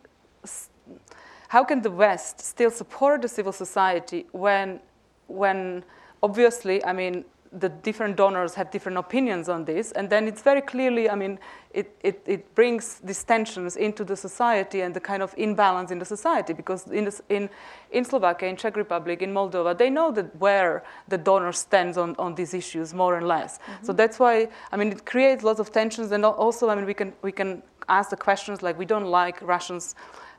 [1.48, 4.80] how can the West still support the civil society when,
[5.26, 5.84] when
[6.22, 10.60] obviously, I mean, the different donors have different opinions on this, and then it's very
[10.60, 11.38] clearly, I mean,
[11.72, 15.98] it, it, it brings these tensions into the society and the kind of imbalance in
[15.98, 17.50] the society because in, this, in,
[17.90, 22.14] in Slovakia, in Czech Republic, in Moldova, they know that where the donor stands on,
[22.18, 23.58] on these issues more or less.
[23.58, 23.84] Mm-hmm.
[23.86, 26.94] So that's why, I mean, it creates lots of tensions and also, I mean, we
[26.94, 29.94] can, we can ask the questions like we don't like Russians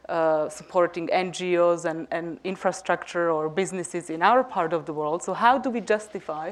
[0.09, 5.23] uh, supporting NGOs and, and infrastructure or businesses in our part of the world.
[5.23, 6.51] So how do we justify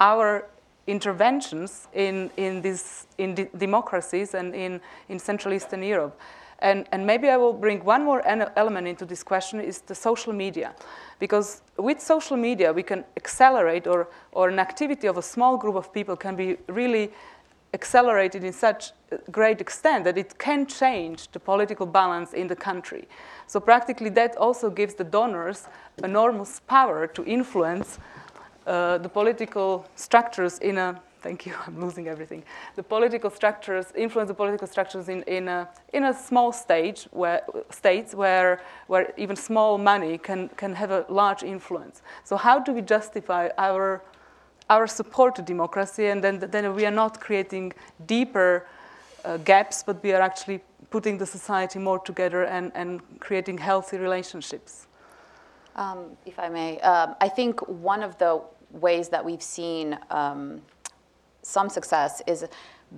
[0.00, 0.46] our
[0.86, 6.18] interventions in, in, these, in de- democracies and in, in Central Eastern Europe?
[6.60, 10.32] And, and maybe I will bring one more element into this question is the social
[10.32, 10.74] media.
[11.18, 15.74] Because with social media, we can accelerate, or, or an activity of a small group
[15.74, 17.12] of people can be really
[17.74, 18.92] accelerated in such
[19.30, 23.06] great extent that it can change the political balance in the country.
[23.46, 25.66] So, practically, that also gives the donors
[26.02, 27.98] enormous power to influence
[28.66, 32.44] uh, the political structures in a thank you, I'm losing everything.
[32.76, 37.42] The political structures, influence the political structures in, in, a, in a small stage where,
[37.70, 42.02] states where, where even small money can, can have a large influence.
[42.22, 44.02] So how do we justify our,
[44.70, 47.72] our support to democracy and then, then we are not creating
[48.06, 48.66] deeper
[49.24, 50.60] uh, gaps, but we are actually
[50.90, 54.86] putting the society more together and, and creating healthy relationships?
[55.74, 58.40] Um, if I may, um, I think one of the
[58.76, 60.62] ways that we've seen um,
[61.42, 62.46] some success is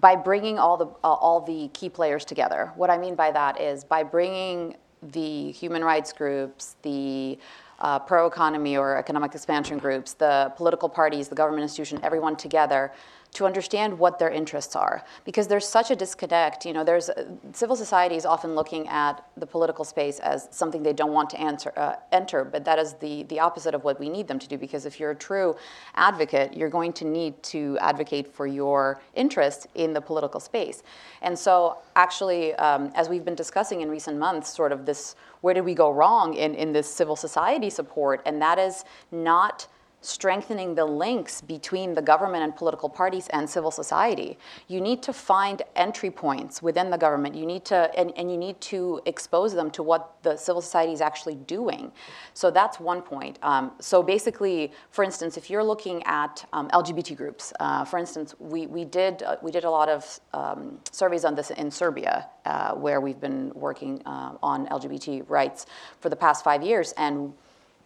[0.00, 2.72] by bringing all the uh, all the key players together.
[2.76, 7.38] What I mean by that is by bringing the human rights groups, the
[7.80, 12.92] uh, pro-economy or economic expansion groups, the political parties, the government institution, everyone together
[13.38, 15.04] to understand what their interests are.
[15.24, 19.24] Because there's such a disconnect you know there's uh, civil society is often looking at
[19.36, 22.94] the political space as something they don't want to answer, uh, enter but that is
[22.94, 24.58] the, the opposite of what we need them to do.
[24.58, 25.56] Because if you're a true
[25.94, 30.82] advocate you're going to need to advocate for your interests in the political space.
[31.22, 35.54] And so actually um, as we've been discussing in recent months sort of this where
[35.54, 38.20] did we go wrong in, in this civil society support?
[38.26, 39.68] And that is not
[40.00, 44.38] strengthening the links between the government and political parties and civil society.
[44.68, 47.34] You need to find entry points within the government.
[47.34, 50.92] You need to, and, and you need to expose them to what the civil society
[50.92, 51.90] is actually doing.
[52.34, 53.38] So that's one point.
[53.42, 58.34] Um, so basically, for instance, if you're looking at um, LGBT groups, uh, for instance,
[58.38, 62.28] we, we, did, uh, we did a lot of um, surveys on this in Serbia,
[62.44, 65.66] uh, where we've been working uh, on LGBT rights
[66.00, 66.92] for the past five years.
[66.96, 67.32] And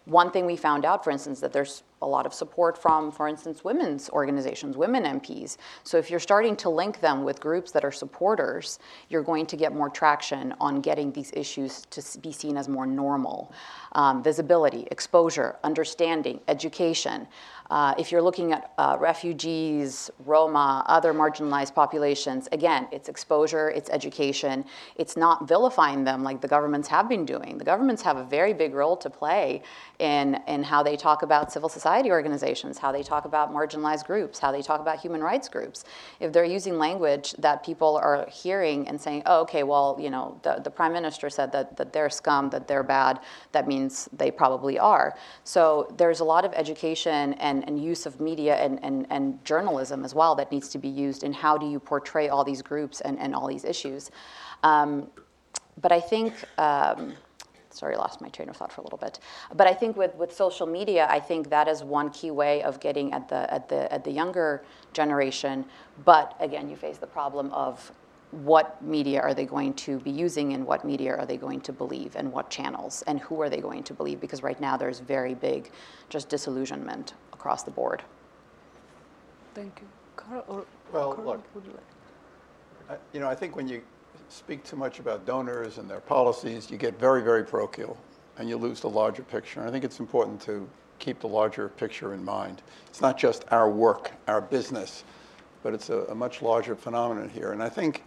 [0.04, 3.28] one thing we found out, for instance, that there's a lot of support from, for
[3.28, 5.56] instance, women's organizations, women MPs.
[5.84, 9.56] So if you're starting to link them with groups that are supporters, you're going to
[9.56, 13.52] get more traction on getting these issues to be seen as more normal.
[13.92, 17.28] Um, visibility, exposure, understanding, education.
[17.70, 23.90] Uh, if you're looking at uh, refugees, Roma, other marginalized populations, again, it's exposure, it's
[23.90, 24.64] education.
[24.96, 27.58] It's not vilifying them like the governments have been doing.
[27.58, 29.62] The governments have a very big role to play
[29.98, 34.38] in, in how they talk about civil society organizations, how they talk about marginalized groups,
[34.38, 35.84] how they talk about human rights groups.
[36.20, 40.38] If they're using language that people are hearing and saying, oh, okay, well, you know,
[40.42, 43.20] the, the prime minister said that, that they're scum, that they're bad,
[43.52, 45.16] that means they probably are.
[45.44, 50.04] So there's a lot of education and and, use of media and, and, and journalism
[50.04, 53.00] as well that needs to be used in how do you portray all these groups
[53.00, 54.10] and, and all these issues.
[54.62, 55.08] Um,
[55.80, 57.14] but I think, um,
[57.70, 59.18] sorry, I lost my train of thought for a little bit.
[59.54, 62.80] But I think with, with social media, I think that is one key way of
[62.80, 65.64] getting at the, at the, at the younger generation.
[66.04, 67.92] But again, you face the problem of
[68.32, 71.72] what media are they going to be using and what media are they going to
[71.72, 75.00] believe and what channels and who are they going to believe because right now there's
[75.00, 75.70] very big
[76.08, 78.02] just disillusionment across the board.
[79.54, 79.88] Thank you.
[80.16, 82.98] Carl, or well, Carl, look, you, like?
[82.98, 83.82] I, you know, I think when you
[84.30, 87.98] speak too much about donors and their policies, you get very, very parochial
[88.38, 89.60] and you lose the larger picture.
[89.60, 90.66] And I think it's important to
[90.98, 92.62] keep the larger picture in mind.
[92.86, 95.04] It's not just our work, our business,
[95.62, 97.52] but it's a, a much larger phenomenon here.
[97.52, 98.04] And I think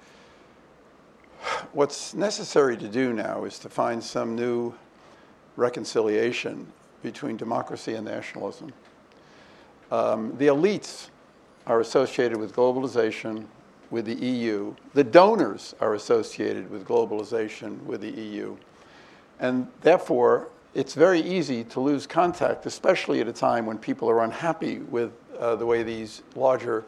[1.73, 4.73] what's necessary to do now is to find some new
[5.55, 6.67] reconciliation
[7.03, 8.73] between democracy and nationalism.
[9.91, 11.09] Um, the elites
[11.67, 13.45] are associated with globalization,
[13.91, 14.73] with the EU.
[14.93, 18.57] The donors are associated with globalization, with the EU.
[19.39, 24.23] And therefore, it's very easy to lose contact, especially at a time when people are
[24.23, 26.85] unhappy with uh, the way these larger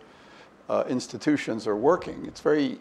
[0.69, 2.25] uh, institutions are working.
[2.25, 2.79] It's very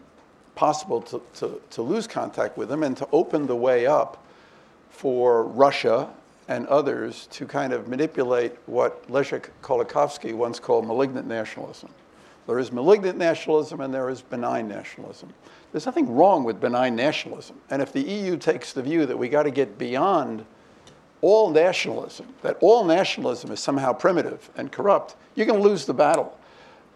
[0.57, 4.25] possible to, to, to lose contact with them and to open the way up
[4.89, 6.09] for Russia
[6.47, 11.89] and others to kind of manipulate what Leszek Kolakowski once called malignant nationalism.
[12.47, 15.31] There is malignant nationalism and there is benign nationalism.
[15.71, 17.57] There's nothing wrong with benign nationalism.
[17.69, 20.43] And if the EU takes the view that we got to get beyond
[21.21, 25.93] all nationalism, that all nationalism is somehow primitive and corrupt, you're going to lose the
[25.93, 26.35] battle.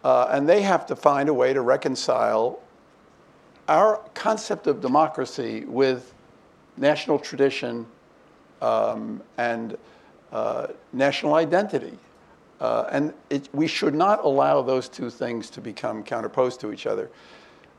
[0.04, 2.60] Uh, and they have to find a way to reconcile
[3.68, 6.14] our concept of democracy with
[6.78, 7.86] national tradition
[8.62, 9.78] um, and
[10.32, 11.98] uh, national identity.
[12.60, 16.86] Uh, and it, we should not allow those two things to become counterposed to each
[16.86, 17.10] other.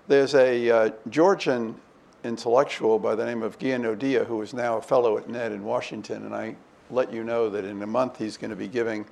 [0.08, 1.76] There's a uh, Georgian
[2.24, 5.64] intellectual by the name of Ghia Nodia who is now a fellow at NED in
[5.64, 6.56] Washington, and I
[6.90, 9.06] let you know that in a month he's going to be giving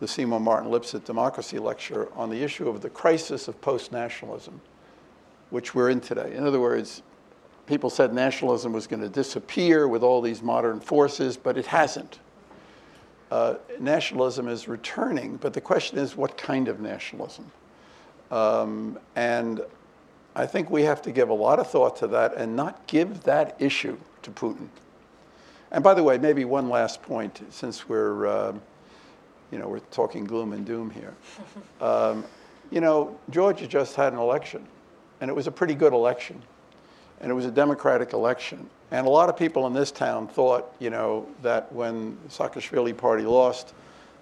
[0.00, 4.60] the Seymour Martin Lipset Democracy Lecture on the issue of the crisis of post nationalism,
[5.54, 6.34] which we're in today.
[6.34, 7.00] In other words,
[7.66, 12.18] people said nationalism was going to disappear with all these modern forces, but it hasn't.
[13.30, 17.52] Uh, nationalism is returning, but the question is what kind of nationalism?
[18.32, 19.60] Um, and
[20.34, 23.22] I think we have to give a lot of thought to that and not give
[23.22, 24.66] that issue to Putin.
[25.70, 28.54] And by the way, maybe one last point, since we're, uh,
[29.52, 31.14] you know, we're talking gloom and doom here.
[31.80, 32.24] Um,
[32.70, 34.66] you know, Georgia just had an election,
[35.24, 36.42] and it was a pretty good election,
[37.22, 38.68] and it was a democratic election.
[38.90, 42.94] And a lot of people in this town thought, you know, that when the Saakashvili
[42.94, 43.72] party lost,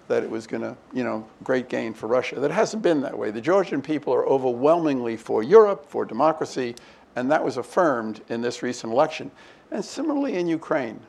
[0.07, 2.39] that it was going to, you know, great gain for Russia.
[2.39, 3.31] That hasn't been that way.
[3.31, 6.73] The Georgian people are overwhelmingly for Europe, for democracy,
[7.17, 9.29] and that was affirmed in this recent election.
[9.71, 11.01] And similarly in Ukraine.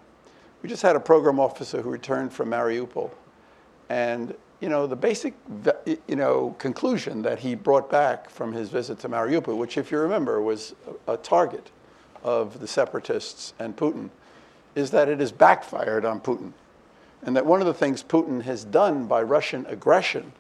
[0.61, 3.13] We just had a program officer who returned from Mariupol.
[3.89, 4.35] And
[4.65, 5.35] you know, the basic
[6.07, 9.99] you know, conclusion that he brought back from his visit to Mariupol, which, if you
[9.99, 10.75] remember, was
[11.07, 11.71] a target
[12.23, 14.09] of the separatists and Putin,
[14.75, 16.55] is that it has backfired on Putin.
[17.25, 20.33] And that one of the things Putin has done by Russian aggression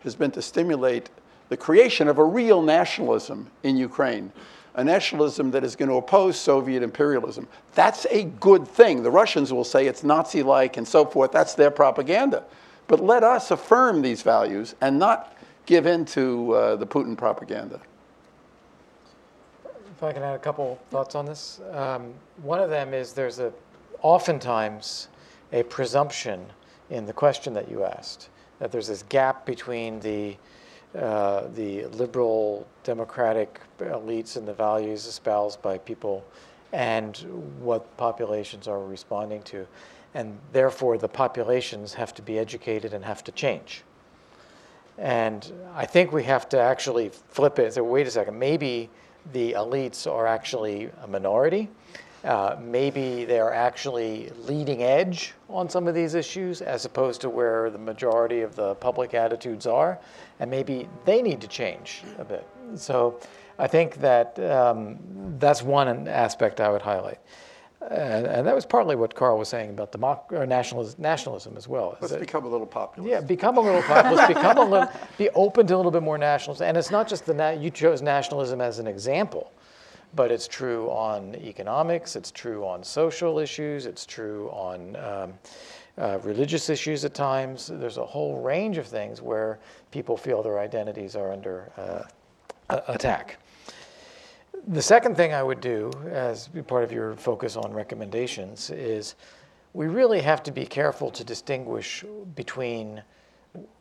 [0.00, 1.08] has been to stimulate
[1.48, 4.30] the creation of a real nationalism in Ukraine
[4.74, 7.48] a nationalism that is going to oppose Soviet imperialism.
[7.74, 9.02] That's a good thing.
[9.02, 11.32] The Russians will say it's Nazi like and so forth.
[11.32, 12.44] That's their propaganda.
[12.90, 17.80] But let us affirm these values and not give in to uh, the Putin propaganda.
[19.64, 21.60] If I can add a couple thoughts on this.
[21.70, 22.12] Um,
[22.42, 23.52] one of them is there's a,
[24.02, 25.06] oftentimes
[25.52, 26.44] a presumption
[26.90, 28.28] in the question that you asked
[28.58, 30.36] that there's this gap between the
[30.98, 36.24] uh, the liberal democratic elites and the values espoused by people
[36.72, 37.18] and
[37.60, 39.64] what populations are responding to.
[40.14, 43.82] And therefore, the populations have to be educated and have to change.
[44.98, 48.90] And I think we have to actually flip it and say, wait a second, maybe
[49.32, 51.68] the elites are actually a minority
[52.24, 57.70] uh, maybe they're actually leading edge on some of these issues as opposed to where
[57.70, 59.98] the majority of the public attitudes are,
[60.38, 62.46] and maybe they need to change a bit.
[62.74, 63.18] So
[63.58, 64.98] I think that um,
[65.38, 67.18] that's one aspect I would highlight.
[67.82, 71.66] And, and, that was partly what Carl was saying about democ- or nationalism, nationalism as
[71.66, 71.96] well.
[71.98, 73.10] Let's that, become a little populist.
[73.10, 74.28] Yeah, become a little populist.
[74.28, 76.66] become a little, be open to a little bit more nationalism.
[76.68, 79.50] And it's not just the na- you chose nationalism as an example
[80.14, 85.34] but it's true on economics, it's true on social issues, it's true on um,
[85.98, 87.70] uh, religious issues at times.
[87.72, 89.58] There's a whole range of things where
[89.90, 93.38] people feel their identities are under uh, attack.
[94.68, 99.14] The second thing I would do, as part of your focus on recommendations, is
[99.72, 102.04] we really have to be careful to distinguish
[102.34, 103.02] between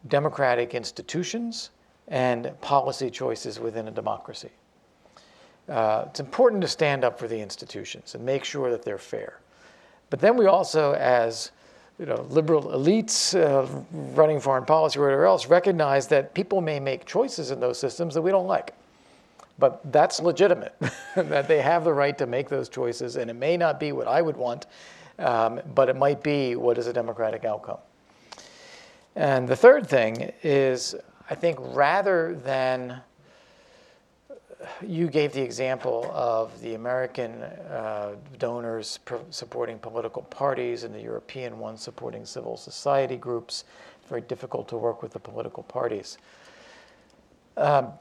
[0.07, 1.71] democratic institutions
[2.07, 4.51] and policy choices within a democracy.
[5.67, 9.39] Uh, it's important to stand up for the institutions and make sure that they're fair.
[10.09, 11.51] But then we also, as
[11.99, 13.67] you know, liberal elites uh,
[14.15, 18.13] running foreign policy or whatever else, recognize that people may make choices in those systems
[18.13, 18.73] that we don't like.
[19.59, 20.73] But that's legitimate,
[21.15, 24.07] that they have the right to make those choices, and it may not be what
[24.07, 24.67] I would want,
[25.19, 27.79] um, but it might be what is a democratic outcome.
[29.15, 30.95] And the third thing is,
[31.29, 33.01] I think rather than
[34.85, 38.99] you gave the example of the American uh, donors
[39.29, 43.63] supporting political parties and the European ones supporting civil society groups.
[44.07, 46.17] Very difficult to work with the political parties.
[47.57, 47.93] Um,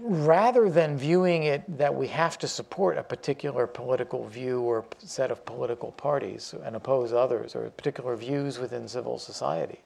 [0.00, 5.30] rather than viewing it that we have to support a particular political view or set
[5.30, 9.80] of political parties and oppose others or particular views within civil society,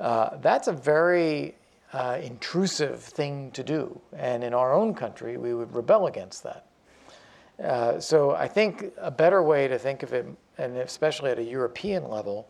[0.00, 1.54] uh, that's a very
[1.92, 4.00] uh, intrusive thing to do.
[4.16, 6.66] And in our own country, we would rebel against that.
[7.62, 10.26] Uh, so I think a better way to think of it,
[10.58, 12.48] and especially at a European level,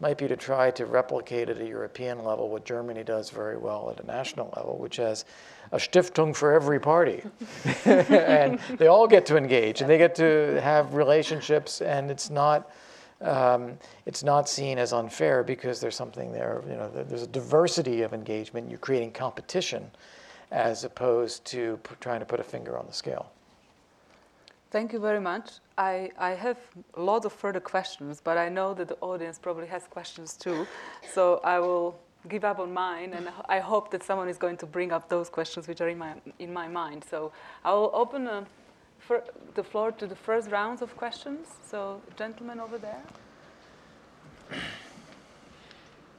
[0.00, 3.90] might be to try to replicate at a European level what Germany does very well
[3.90, 5.24] at a national level, which has
[5.72, 7.22] a Stiftung for every party.
[7.84, 12.70] and they all get to engage and they get to have relationships, and it's not
[13.20, 18.02] um, it's not seen as unfair because there's something there, you know, there's a diversity
[18.02, 19.90] of engagement, you're creating competition.
[20.50, 23.30] as opposed to p- trying to put a finger on the scale.
[24.70, 25.50] Thank you very much.
[25.76, 26.58] I, I have
[26.94, 30.66] a lot of further questions, but I know that the audience probably has questions too.
[31.12, 34.66] So I will give up on mine, and I hope that someone is going to
[34.66, 37.04] bring up those questions which are in my, in my mind.
[37.08, 37.32] So
[37.64, 38.44] I will open uh,
[38.98, 41.46] fir- the floor to the first rounds of questions.
[41.64, 43.02] So, gentlemen over there.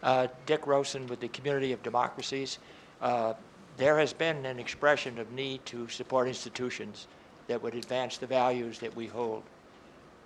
[0.02, 2.60] Uh, Dick Rosen with the Community of Democracies.
[3.02, 3.34] Uh,
[3.78, 7.08] there has been an expression of need to support institutions
[7.48, 9.44] that would advance the values that we hold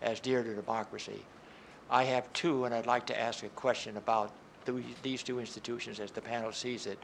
[0.02, 1.24] as dear to democracy.
[1.90, 4.32] I have two, and I'd like to ask a question about
[5.02, 7.00] these two institutions as the panel sees it.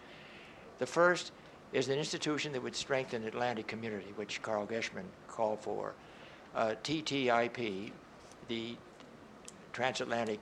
[0.79, 1.31] The first
[1.73, 5.93] is an institution that would strengthen the Atlantic community, which Carl Gershman called for.
[6.55, 7.91] Uh, TTIP,
[8.47, 8.75] the
[9.73, 10.41] Transatlantic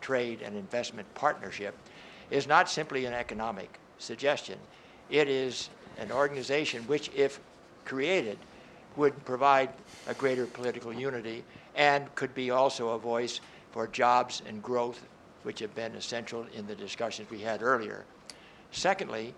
[0.00, 1.74] Trade and Investment Partnership,
[2.30, 4.58] is not simply an economic suggestion.
[5.10, 7.40] It is an organization which, if
[7.84, 8.38] created,
[8.96, 9.70] would provide
[10.06, 11.44] a greater political unity
[11.74, 13.40] and could be also a voice
[13.72, 15.02] for jobs and growth,
[15.44, 18.04] which have been essential in the discussions we had earlier.
[18.72, 19.34] Secondly,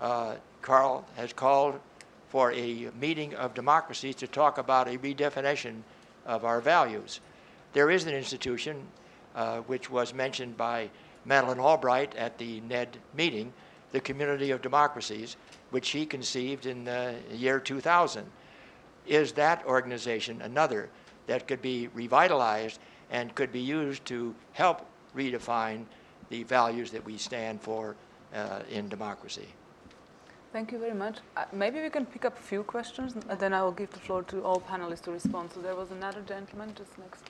[0.00, 1.80] uh, Carl has called
[2.28, 5.82] for a meeting of democracies to talk about a redefinition
[6.26, 7.20] of our values.
[7.72, 8.82] There is an institution
[9.34, 10.90] uh, which was mentioned by
[11.24, 13.52] Madeleine Albright at the NED meeting,
[13.92, 15.36] the Community of Democracies,
[15.70, 18.24] which she conceived in the year 2000
[19.08, 20.90] is that organization another
[21.26, 22.78] that could be revitalized
[23.10, 24.86] and could be used to help
[25.18, 25.84] redefine
[26.30, 27.96] the values that we stand for
[28.34, 29.48] uh, in democracy?
[30.52, 31.16] Thank you very much.
[31.36, 33.98] Uh, maybe we can pick up a few questions, and then I will give the
[33.98, 35.50] floor to all panelists to respond.
[35.54, 37.24] So there was another gentleman just next.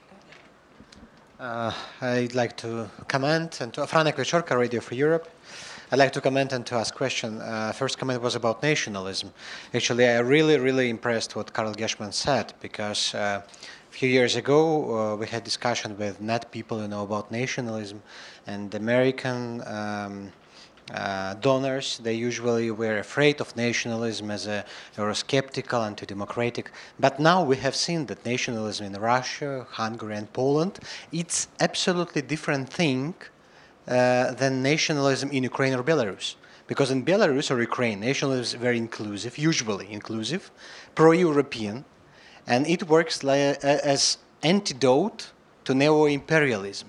[1.41, 5.29] Uh, I'd like to comment and to Franak Viačorka, Radio for Europe.
[5.91, 7.41] I'd like to comment and to ask question.
[7.41, 9.33] Uh, first comment was about nationalism.
[9.73, 13.43] Actually, I really, really impressed what Carl Gershman said because uh, a
[13.99, 14.61] few years ago
[14.97, 18.01] uh, we had discussion with net people, you know, about nationalism,
[18.47, 19.61] and American.
[19.67, 20.33] Um,
[20.95, 24.65] uh, donors, they usually were afraid of nationalism as a
[24.97, 26.71] Eurosceptical, anti-democratic.
[26.99, 30.79] But now we have seen that nationalism in Russia, Hungary, and Poland,
[31.13, 33.15] it's absolutely different thing
[33.87, 36.37] uh, than nationalism in Ukraine or Belarus.
[36.69, 40.51] Because in Belarus or Ukraine, nationalism is very inclusive, usually inclusive,
[40.95, 41.85] pro-European,
[42.49, 45.33] and it works like, uh, as antidote
[45.65, 46.89] to neo-imperialism.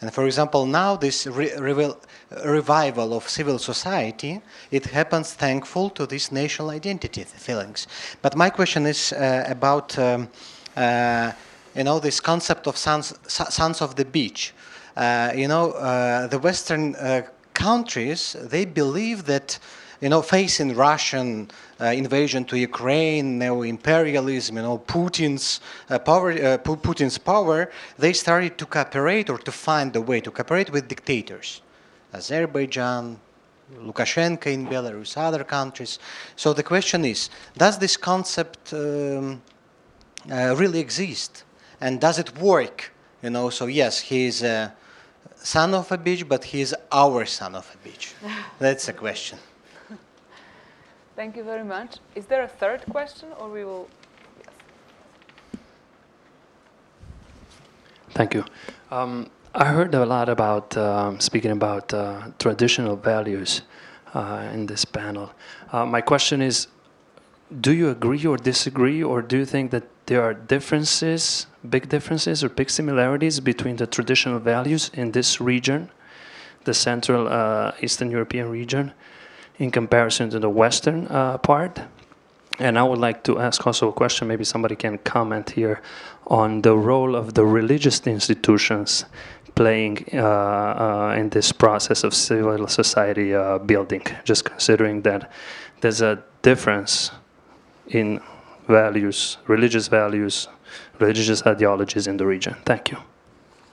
[0.00, 1.98] And for example, now this re- revel-
[2.44, 7.86] revival of civil society, it happens thankful to these national identity feelings.
[8.20, 10.28] But my question is uh, about, um,
[10.76, 11.32] uh,
[11.74, 14.52] you know, this concept of sons, sons of the beach.
[14.96, 17.22] Uh, you know, uh, the Western uh,
[17.54, 19.58] countries, they believe that
[20.02, 21.48] you know, facing Russian
[21.80, 28.58] uh, invasion to Ukraine, neo-imperialism, you know, Putin's uh, power, uh, Putin's power, they started
[28.58, 31.62] to cooperate or to find a way to cooperate with dictators,
[32.12, 33.20] Azerbaijan,
[33.78, 36.00] Lukashenko in Belarus, other countries.
[36.34, 39.40] So the question is, does this concept um,
[40.28, 41.44] uh, really exist,
[41.80, 42.92] and does it work?
[43.22, 44.74] You know, so yes, he is a
[45.36, 48.14] son of a bitch, but he is our son of a bitch.
[48.58, 49.38] That's a question.
[51.14, 51.98] Thank you very much.
[52.14, 53.86] Is there a third question, or we will?
[54.38, 54.54] Yes.
[58.10, 58.44] Thank you.
[58.90, 63.60] Um, I heard a lot about um, speaking about uh, traditional values
[64.14, 65.30] uh, in this panel.
[65.70, 66.68] Uh, my question is:
[67.60, 72.42] Do you agree or disagree, or do you think that there are differences, big differences,
[72.42, 75.90] or big similarities between the traditional values in this region,
[76.64, 78.92] the Central uh, Eastern European region,
[79.62, 81.80] in comparison to the Western uh, part?
[82.58, 85.80] And I would like to ask also a question, maybe somebody can comment here
[86.26, 89.04] on the role of the religious institutions
[89.54, 95.30] playing uh, uh, in this process of civil society uh, building, just considering that
[95.80, 97.10] there's a difference
[97.88, 98.20] in
[98.68, 100.48] values, religious values,
[100.98, 102.54] religious ideologies in the region.
[102.64, 102.98] Thank you.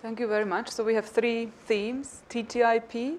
[0.02, 0.70] Thank you very much.
[0.70, 3.18] So we have three themes TTIP,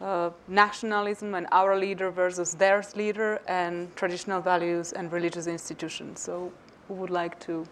[0.00, 6.20] uh, nationalism and our leader versus their leader, and traditional values and religious institutions.
[6.20, 6.52] So,
[6.86, 7.66] who would like to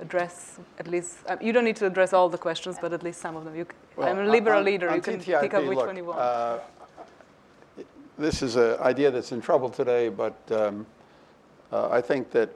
[0.00, 1.18] address at least?
[1.28, 3.54] Uh, you don't need to address all the questions, but at least some of them.
[3.54, 4.88] You, Well, I'm a liberal on- leader.
[4.88, 6.18] on you can TTIP, pick up which look, one you want.
[6.18, 6.58] uh,
[8.18, 10.86] This is an idea that's in trouble today, but um,
[11.72, 12.50] uh, I think that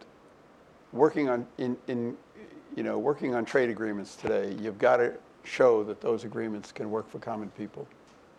[0.92, 2.16] working on, in, in,
[2.76, 5.12] you know, working on trade agreements today, you've got to
[5.44, 7.86] show that those agreements can work for common people.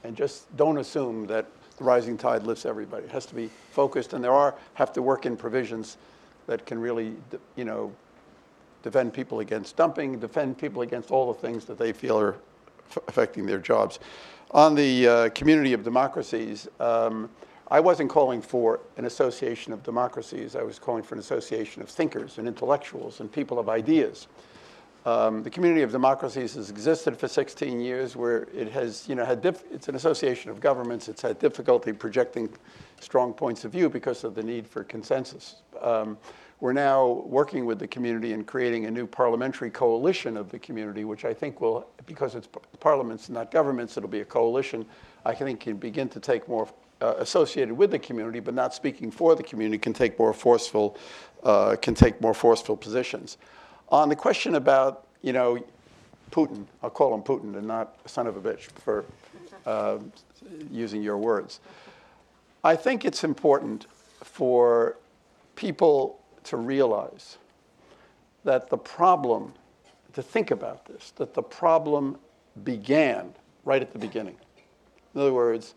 [0.06, 1.47] And just don't assume that
[1.78, 3.06] the rising tide lifts everybody.
[3.06, 5.97] It has to be focused, and there are have to work in provisions
[6.45, 7.16] that can really,
[7.56, 7.91] you know,
[8.84, 12.36] defend people against dumping, defend people against all the things that they feel are
[13.08, 13.99] affecting their jobs.
[14.51, 17.28] On the uh, community of democracies, um,
[17.70, 20.56] I wasn't calling for an association of democracies.
[20.56, 24.28] I was calling for an association of thinkers and intellectuals and people of ideas.
[25.06, 29.24] Um, the community of democracies has existed for 16 years, where it has, you know,
[29.24, 31.08] had it's an association of governments.
[31.08, 32.49] It's had difficulty projecting
[32.99, 35.58] strong points of view because of the need for consensus.
[35.80, 36.18] Um,
[36.60, 41.03] we're now working with the community and creating a new parliamentary coalition of the community,
[41.03, 42.47] which I think will, because it's
[42.80, 44.86] parliaments, not governments, it'll be a coalition.
[45.24, 46.68] I think can begin to take more
[47.01, 50.97] uh, associated with the community, but not speaking for the community, can take more forceful,
[51.43, 53.38] uh, can take more forceful positions.
[53.89, 55.63] On the question about, you know,
[56.31, 59.05] Putin, I'll call him Putin and not son of a bitch for
[59.65, 59.99] uh,
[60.71, 61.59] using your words.
[62.63, 63.86] I think it's important
[64.23, 64.97] for
[65.55, 67.38] people to realize
[68.43, 69.53] that the problem,
[70.13, 72.17] to think about this, that the problem
[72.63, 73.33] began
[73.65, 74.36] right at the beginning.
[75.13, 75.75] In other words,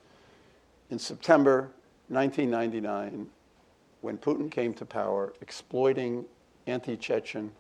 [0.90, 1.70] in September
[2.08, 3.26] 1999,
[4.00, 6.24] when Putin came to power, exploiting
[6.66, 7.50] anti Chechen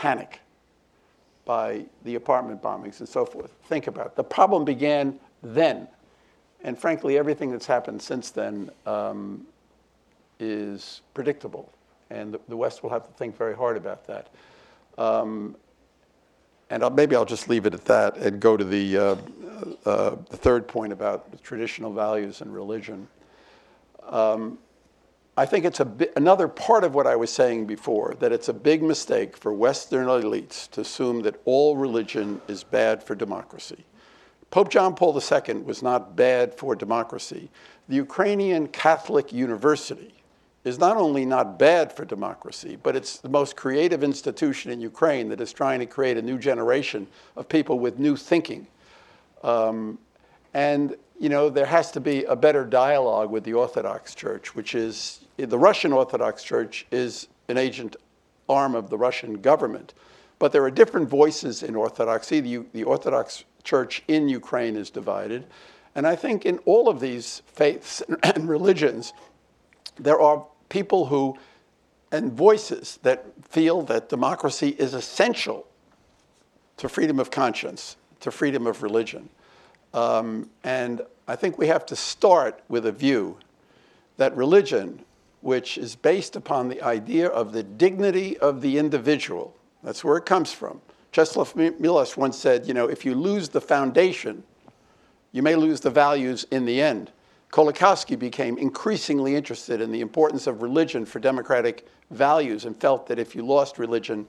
[0.00, 0.40] panic
[1.44, 3.52] by the apartment bombings and so forth.
[3.64, 4.16] Think about it.
[4.16, 5.86] The problem began then.
[6.64, 9.46] And frankly, everything that's happened since then um,
[10.38, 11.70] is predictable.
[12.08, 14.28] And the, the, West will have to think very hard about that.
[14.96, 15.54] Um,
[16.70, 19.16] and I'll, maybe I'll just leave it at that and go to the, uh,
[19.84, 23.06] uh, the third point about traditional values and religion.
[24.08, 24.56] Um,
[25.40, 28.52] I think it's bi- another part of what I was saying before that it's a
[28.52, 33.86] big mistake for Western elites to assume that all religion is bad for democracy.
[34.50, 37.48] Pope John Paul II was not bad for democracy.
[37.88, 40.12] The Ukrainian Catholic University
[40.64, 45.30] is not only not bad for democracy, but it's the most creative institution in Ukraine
[45.30, 48.66] that is trying to create a new generation of people with new thinking.
[49.42, 49.98] Um,
[50.52, 54.74] and you know, there has to be a better dialogue with the Orthodox Church, which
[54.74, 57.96] is the Russian Orthodox Church is an agent
[58.48, 59.94] arm of the Russian government.
[60.38, 62.40] But there are different voices in Orthodoxy.
[62.40, 65.46] The, the Orthodox Church in Ukraine is divided.
[65.94, 69.12] And I think in all of these faiths and religions,
[69.98, 71.36] there are people who,
[72.10, 75.66] and voices that feel that democracy is essential
[76.78, 79.28] to freedom of conscience, to freedom of religion.
[79.92, 83.36] Um, and I think we have to start with a view
[84.16, 85.04] that religion,
[85.40, 90.26] which is based upon the idea of the dignity of the individual, that's where it
[90.26, 90.80] comes from.
[91.12, 94.42] Czeslaw Milosz once said, you know, if you lose the foundation,
[95.32, 97.10] you may lose the values in the end.
[97.50, 103.18] Kolakowski became increasingly interested in the importance of religion for democratic values and felt that
[103.18, 104.26] if you lost religion,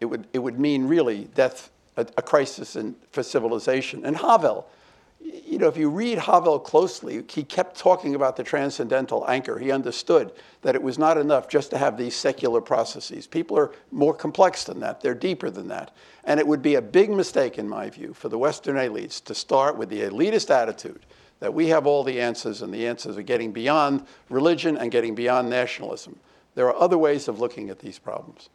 [0.00, 4.04] it would, it would mean really death a, a crisis in, for civilization.
[4.04, 4.68] And Havel,
[5.22, 9.58] you know, if you read Havel closely, he kept talking about the transcendental anchor.
[9.58, 13.26] He understood that it was not enough just to have these secular processes.
[13.26, 15.94] People are more complex than that, they're deeper than that.
[16.24, 19.34] And it would be a big mistake, in my view, for the Western elites to
[19.34, 21.04] start with the elitist attitude
[21.40, 25.14] that we have all the answers and the answers are getting beyond religion and getting
[25.14, 26.18] beyond nationalism.
[26.54, 28.48] There are other ways of looking at these problems.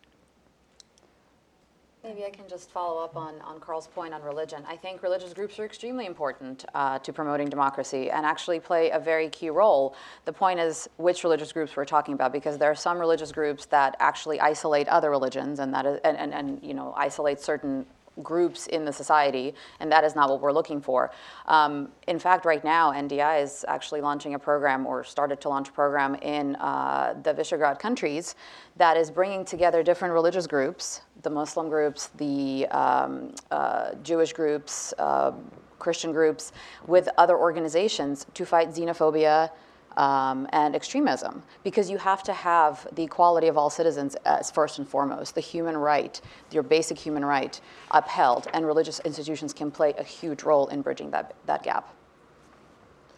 [2.07, 4.63] Maybe I can just follow up on, on Carl's point on religion.
[4.65, 8.99] I think religious groups are extremely important uh, to promoting democracy and actually play a
[8.99, 9.93] very key role.
[10.23, 13.65] The point is which religious groups we're talking about, because there are some religious groups
[13.65, 17.85] that actually isolate other religions and that is, and, and, and you know isolate certain
[18.23, 21.11] groups in the society, and that is not what we're looking for.
[21.47, 25.69] Um, in fact, right now, NDI is actually launching a program or started to launch
[25.69, 28.35] a program in uh, the Visegrad countries
[28.77, 34.93] that is bringing together different religious groups, the Muslim groups, the um, uh, Jewish groups,
[34.97, 35.31] uh,
[35.79, 36.51] Christian groups,
[36.87, 39.51] with other organizations to fight xenophobia,
[39.97, 44.77] um, and extremism because you have to have the equality of all citizens as first
[44.77, 46.21] and foremost, the human right,
[46.51, 47.59] your basic human right
[47.91, 51.93] upheld, and religious institutions can play a huge role in bridging that, that gap.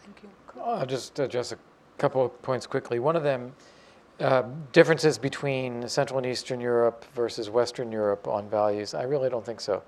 [0.02, 0.62] Thank you.
[0.62, 1.58] I'll just address a
[1.98, 2.98] couple of points quickly.
[2.98, 3.52] One of them,
[4.18, 8.94] uh, differences between Central and Eastern Europe versus Western Europe on values.
[8.94, 9.82] I really don't think so.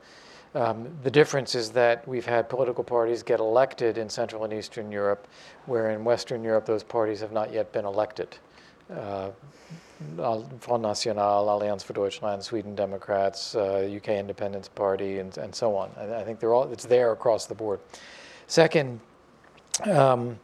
[0.54, 4.92] Um, the difference is that we've had political parties get elected in Central and Eastern
[4.92, 5.26] Europe,
[5.66, 8.36] where in Western Europe those parties have not yet been elected.
[8.94, 9.30] Uh,
[10.58, 15.90] Front National, Alliance for Deutschland, Sweden Democrats, uh, UK Independence Party, and, and so on.
[15.96, 17.80] I, I think they're all, it's there across the board.
[18.48, 19.00] Second,
[19.80, 20.38] Um,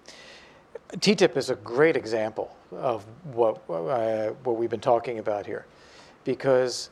[0.93, 3.05] TTIP is a great example of
[3.35, 5.67] what, uh, what we've been talking about here
[6.25, 6.89] because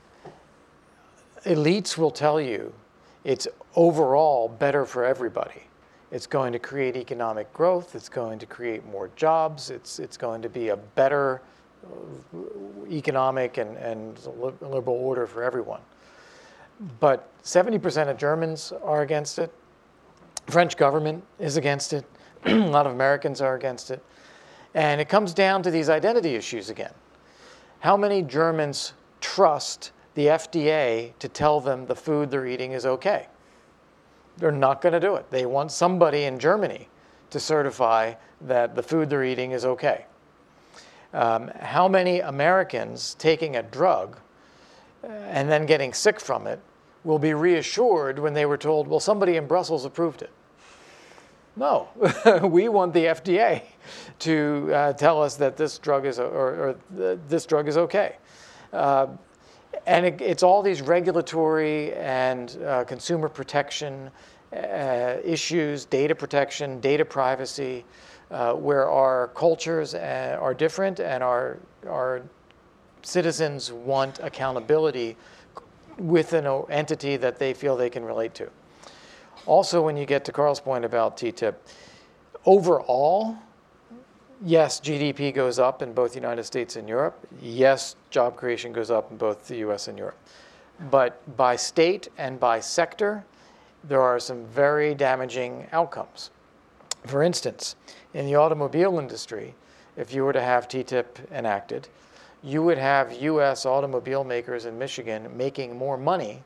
[1.47, 2.73] elites will tell you
[3.27, 5.65] it's overall better for everybody.
[6.13, 10.41] It's going to create economic growth, it's going to create more jobs, it's, it's going
[10.43, 11.43] to be a better
[11.85, 14.17] uh, economic and, and
[14.61, 15.81] liberal order for everyone.
[17.01, 19.53] But 70% of Germans are against it.
[20.47, 22.05] French government is against it.
[22.47, 24.05] a lot of Americans are against it.
[24.75, 26.93] And it comes down to these identity issues again.
[27.81, 33.29] How many Germans trust the FDA to tell them the food they're eating is okay?
[34.39, 35.31] They're not going to do it.
[35.31, 36.89] They want somebody in Germany
[37.31, 40.07] to certify that the food they're eating is okay.
[41.13, 44.19] Um, how many Americans taking a drug
[45.05, 46.61] uh, and then getting sick from it
[47.05, 50.31] will be reassured when they were told, well, somebody in Brussels approved it?
[51.57, 51.89] No,
[52.43, 53.63] we want the FDA
[54.21, 58.17] to uh, tell us that this drug is or, or this drug is okay.
[58.73, 59.09] Uh,
[59.87, 64.11] and it, it's all these regulatory and uh, consumer protection
[64.53, 67.85] uh, issues, data protection, data privacy,
[68.31, 71.59] uh, where our cultures uh, are different and our
[71.89, 72.23] our
[73.03, 75.17] citizens want accountability
[75.99, 78.51] with an entity that they feel they can relate to.
[79.47, 81.55] Also, when you get to Carl's point about TTIP,
[82.45, 83.37] overall,
[84.45, 87.19] yes, GDP goes up in both the United States and Europe.
[87.41, 90.19] Yes, job creation goes up in both the US and Europe.
[90.91, 93.25] But by state and by sector,
[93.85, 96.31] there are some very damaging outcomes.
[97.07, 97.77] For instance,
[98.15, 99.55] in the automobile industry,
[99.97, 101.89] if you were to have TTIP enacted,
[102.43, 106.43] you would have US automobile makers in Michigan making more money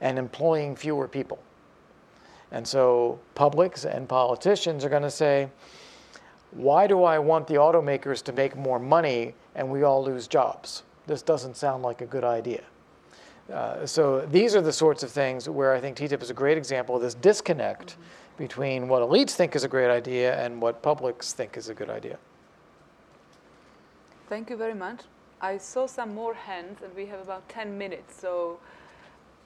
[0.00, 1.38] and employing fewer people.
[2.50, 5.48] And so publics and politicians are going to say,
[6.52, 10.82] why do I want the automakers to make more money and we all lose jobs?
[11.06, 12.62] This doesn't sound like a good idea.
[13.52, 16.56] Uh, so these are the sorts of things where I think TTIP is a great
[16.56, 18.38] example of this disconnect mm -hmm.
[18.38, 21.90] between what elites think is a great idea and what publics think is a good
[21.90, 22.16] idea.
[24.28, 25.00] Thank you very much.
[25.42, 28.20] I saw some more hands and we have about 10 minutes.
[28.20, 28.58] So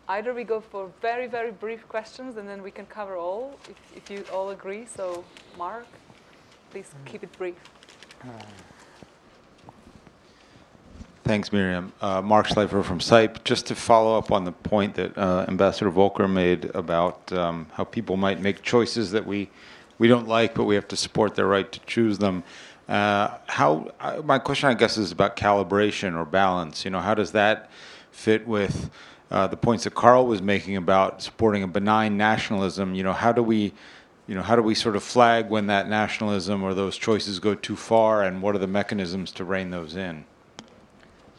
[0.08, 3.78] either we go for very, very brief questions and then we can cover all, if,
[3.96, 4.86] if you all agree.
[4.86, 5.24] So,
[5.56, 5.86] Mark,
[6.74, 7.54] please keep it brief.
[11.22, 11.92] Thanks, Miriam.
[12.00, 13.44] Uh, Mark Schleifer from CIPE.
[13.44, 17.84] Just to follow up on the point that uh, Ambassador Volker made about um, how
[17.84, 19.50] people might make choices that we,
[20.00, 22.42] we don't like, but we have to support their right to choose them.
[22.88, 26.84] Uh, how uh, my question, I guess, is about calibration or balance.
[26.84, 27.70] You know, how does that
[28.10, 28.90] fit with
[29.30, 32.94] uh, the points that Carl was making about supporting a benign nationalism.
[32.94, 33.72] You know, how do we,
[34.26, 37.54] you know, how do we sort of flag when that nationalism or those choices go
[37.54, 40.24] too far, and what are the mechanisms to rein those in?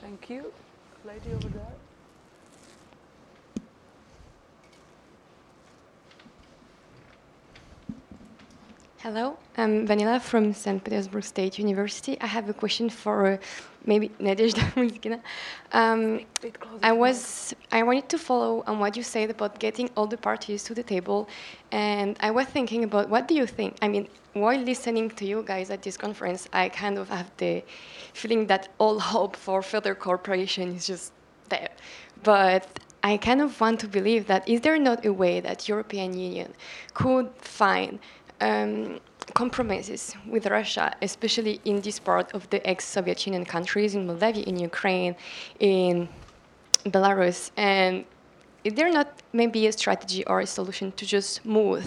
[0.02, 0.54] Thank you,
[1.04, 1.66] lady over there.
[9.00, 10.84] Hello, I'm Vanilla from St.
[10.84, 12.20] Petersburg State University.
[12.22, 13.38] I have a question for uh,
[13.86, 15.20] maybe Nadezhda.
[15.72, 16.26] Um,
[16.84, 20.64] I was I wanted to follow on what you said about getting all the parties
[20.64, 21.28] to the table,
[21.72, 23.78] and I was thinking about what do you think?
[23.82, 27.64] I mean, while listening to you guys at this conference, I kind of have the
[28.14, 31.14] feeling that all hope for further cooperation is just
[31.50, 31.70] there,
[32.24, 32.68] but.
[33.04, 36.52] I kind of want to believe that is there not a way that European Union
[36.96, 38.00] could find
[38.42, 39.00] um,
[39.34, 44.60] compromises with Russia, especially in this part of the ex-Soviet Union countries, in Moldavia, in
[44.60, 45.16] Ukraine,
[45.60, 46.08] in
[46.86, 48.06] Belarus, and
[48.64, 51.86] is there not maybe a strategy or a solution to just smooth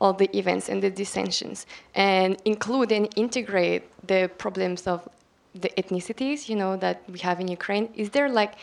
[0.00, 5.08] all the events and the dissensions and include and integrate the problems of
[5.54, 7.88] the ethnicities, you know, that we have in Ukraine?
[7.94, 8.54] Is there like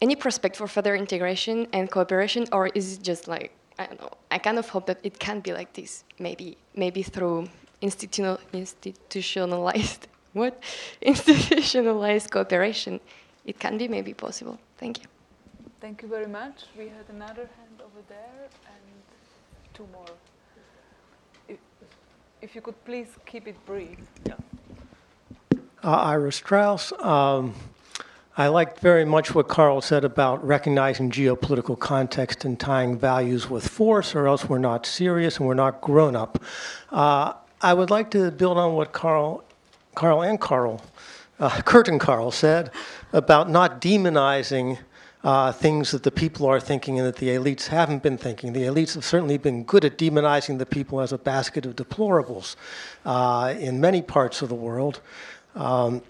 [0.00, 4.10] any prospect for further integration and cooperation, or is it just like I don't know.
[4.30, 6.04] I kind of hope that it can be like this.
[6.18, 7.48] Maybe, maybe through
[7.80, 10.62] institutional, institutionalized what
[11.00, 13.00] institutionalized cooperation,
[13.44, 14.58] it can be maybe possible.
[14.78, 15.06] Thank you.
[15.80, 16.64] Thank you very much.
[16.76, 20.10] We had another hand over there and two more.
[21.48, 21.58] If,
[22.42, 23.98] if you could please keep it brief.
[24.26, 24.34] Yeah.
[25.84, 26.92] Uh, Ira Strauss.
[26.98, 27.54] Um,
[28.38, 33.66] I liked very much what Carl said about recognizing geopolitical context and tying values with
[33.66, 36.40] force, or else we're not serious and we're not grown up.
[36.92, 39.42] Uh, I would like to build on what Carl,
[39.96, 40.80] Carl and Carl,
[41.40, 42.70] uh, Kurt and Carl said
[43.12, 44.78] about not demonizing
[45.24, 48.52] uh, things that the people are thinking and that the elites haven't been thinking.
[48.52, 52.54] The elites have certainly been good at demonizing the people as a basket of deplorables
[53.04, 55.00] uh, in many parts of the world.
[55.56, 56.02] Um,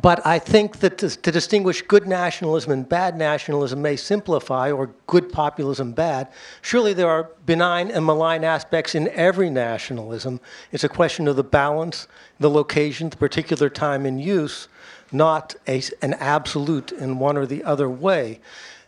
[0.00, 4.94] but I think that to, to, distinguish good nationalism and bad nationalism may simplify, or
[5.06, 6.28] good populism bad.
[6.62, 10.40] Surely there are benign and malign aspects in every nationalism.
[10.70, 12.08] It's a question of the balance,
[12.40, 14.68] the location, the particular time in use,
[15.12, 18.40] not a, an absolute in one or the other way.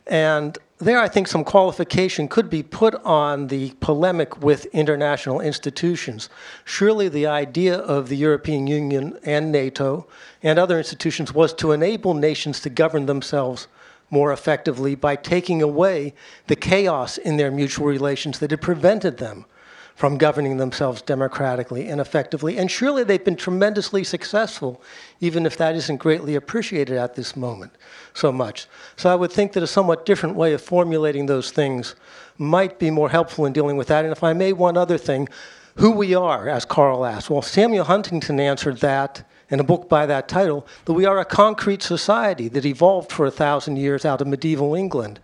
[0.07, 6.29] And there, I think some qualification could be put on the polemic with international institutions.
[6.65, 10.09] Surely the idea of the European Union and NATO
[10.43, 13.69] and other institutions was to enable nations to govern themselves
[14.11, 16.13] more effectively by taking away
[16.49, 19.47] the chaos in their mutual relations that had prevented them
[19.95, 22.59] from governing themselves democratically and effectively.
[22.59, 24.83] And surely they've been tremendously successful,
[25.21, 27.73] even if that isn't greatly appreciated at this moment
[28.13, 28.67] so much.
[28.97, 31.95] So I would think that a somewhat different way of formulating those things
[32.39, 34.05] might be more helpful in dealing with that.
[34.05, 35.29] And if I may, one other thing
[35.77, 37.31] who we are, as Carl asked.
[37.31, 41.25] Well, Samuel Huntington answered that in a book by that title that we are a
[41.25, 45.21] concrete society that evolved for a thousand years out of medieval England.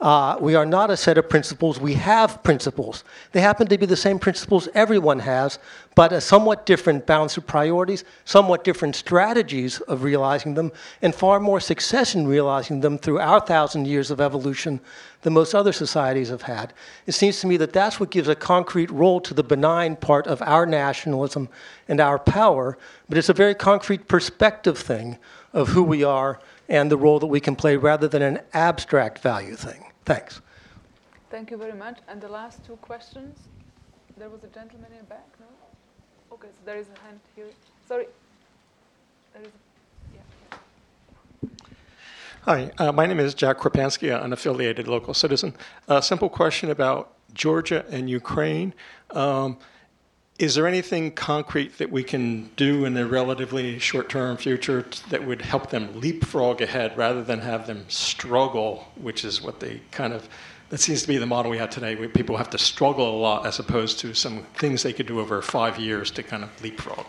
[0.00, 1.78] Uh, we are not a set of principles.
[1.78, 3.04] We have principles.
[3.32, 5.58] They happen to be the same principles everyone has,
[5.94, 10.72] but a somewhat different balance of priorities, somewhat different strategies of realizing them,
[11.02, 14.80] and far more success in realizing them through our thousand years of evolution
[15.20, 16.72] than most other societies have had.
[17.06, 20.26] It seems to me that that's what gives a concrete role to the benign part
[20.26, 21.50] of our nationalism
[21.88, 22.78] and our power,
[23.10, 25.18] but it's a very concrete perspective thing
[25.52, 26.40] of who we are
[26.70, 29.89] and the role that we can play rather than an abstract value thing.
[30.04, 30.40] Thanks.
[31.30, 31.98] Thank you very much.
[32.08, 33.38] And the last two questions.
[34.16, 35.46] There was a gentleman in the back, no?
[36.34, 37.46] Okay, so there is a hand here.
[37.86, 38.06] Sorry.
[39.32, 39.50] There is a,
[40.14, 41.48] yeah.
[42.42, 45.54] Hi, uh, my name is Jack Kropansky, an affiliated local citizen.
[45.88, 48.74] A simple question about Georgia and Ukraine.
[49.10, 49.58] Um,
[50.40, 55.22] is there anything concrete that we can do in the relatively short term future that
[55.26, 60.14] would help them leapfrog ahead rather than have them struggle, which is what they kind
[60.14, 60.26] of,
[60.70, 63.18] that seems to be the model we have today, where people have to struggle a
[63.20, 66.62] lot as opposed to some things they could do over five years to kind of
[66.62, 67.04] leapfrog?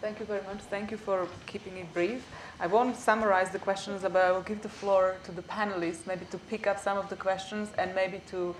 [0.00, 0.60] Thank you very much.
[0.70, 2.24] Thank you for keeping it brief.
[2.60, 6.24] I won't summarize the questions, but I will give the floor to the panelists, maybe
[6.26, 8.54] to pick up some of the questions and maybe to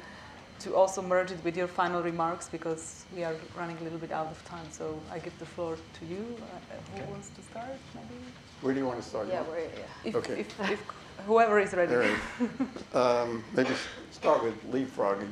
[0.61, 4.13] to also merge it with your final remarks because we are running a little bit
[4.13, 4.67] out of time.
[4.71, 6.37] So I give the floor to you.
[6.41, 7.11] Uh, who okay.
[7.11, 7.77] wants to start?
[7.95, 8.21] Maybe.
[8.63, 9.29] Where do you want to start?
[9.29, 9.69] Yeah, where, yeah.
[10.05, 10.41] If, okay.
[10.41, 10.83] If, if
[11.27, 11.95] whoever is ready.
[11.95, 12.95] Right.
[12.95, 13.71] um, maybe
[14.11, 15.31] start with leapfrogging.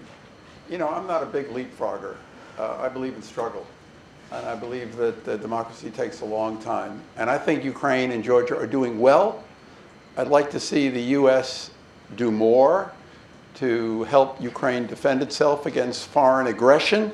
[0.71, 2.17] You know, I'm not a big leapfrogger.
[2.59, 3.67] Uh, I believe in struggle.
[4.31, 7.01] And I believe that uh, democracy takes a long time.
[7.17, 9.45] And I think Ukraine and Georgia are doing well.
[10.17, 11.71] I'd like to see the U.S.
[12.17, 12.93] do more
[13.55, 17.13] to help Ukraine defend itself against foreign aggression.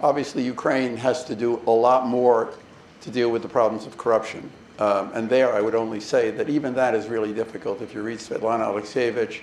[0.00, 2.54] Obviously, Ukraine has to do a lot more
[3.02, 4.50] to deal with the problems of corruption.
[4.78, 7.80] Um, and there, I would only say that even that is really difficult.
[7.80, 9.40] If you read Svetlana Alexievich,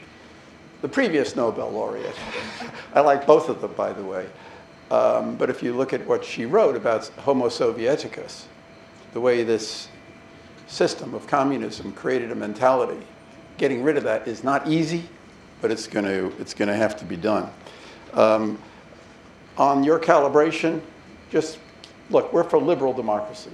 [0.82, 2.16] the previous Nobel laureate,
[2.94, 4.28] I like both of them, by the way.
[4.92, 8.44] Um, but if you look at what she wrote about Homo Sovieticus,
[9.14, 9.88] the way this
[10.68, 13.04] system of communism created a mentality,
[13.58, 15.04] getting rid of that is not easy
[15.64, 17.50] but it's going to it's going to have to be done.
[18.12, 18.60] Um,
[19.58, 20.82] on your calibration,
[21.32, 21.58] just
[22.10, 23.52] look, we're for liberal democracy.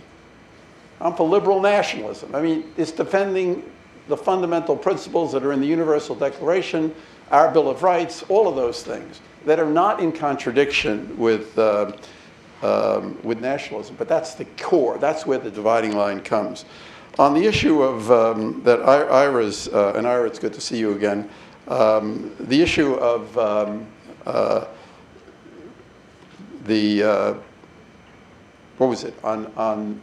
[0.99, 2.33] I'm for liberal nationalism.
[2.33, 3.63] I mean, it's defending
[4.07, 6.95] the fundamental principles that are in the Universal Declaration,
[7.29, 11.57] our Bill of Rights, all of those things that are not in contradiction with.
[11.57, 11.93] Uh,
[12.61, 14.97] um, with nationalism, but that's the core.
[14.97, 16.65] That's where the dividing line comes.
[17.17, 20.91] On the issue of um, that, Ira's uh, and Ira, it's good to see you
[20.91, 21.29] again.
[21.69, 23.87] Um, the issue of um,
[24.25, 24.65] uh,
[26.65, 27.33] the, uh,
[28.79, 30.01] what was it, on, on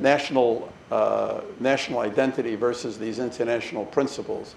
[0.00, 4.54] national, uh, national identity versus these international principles,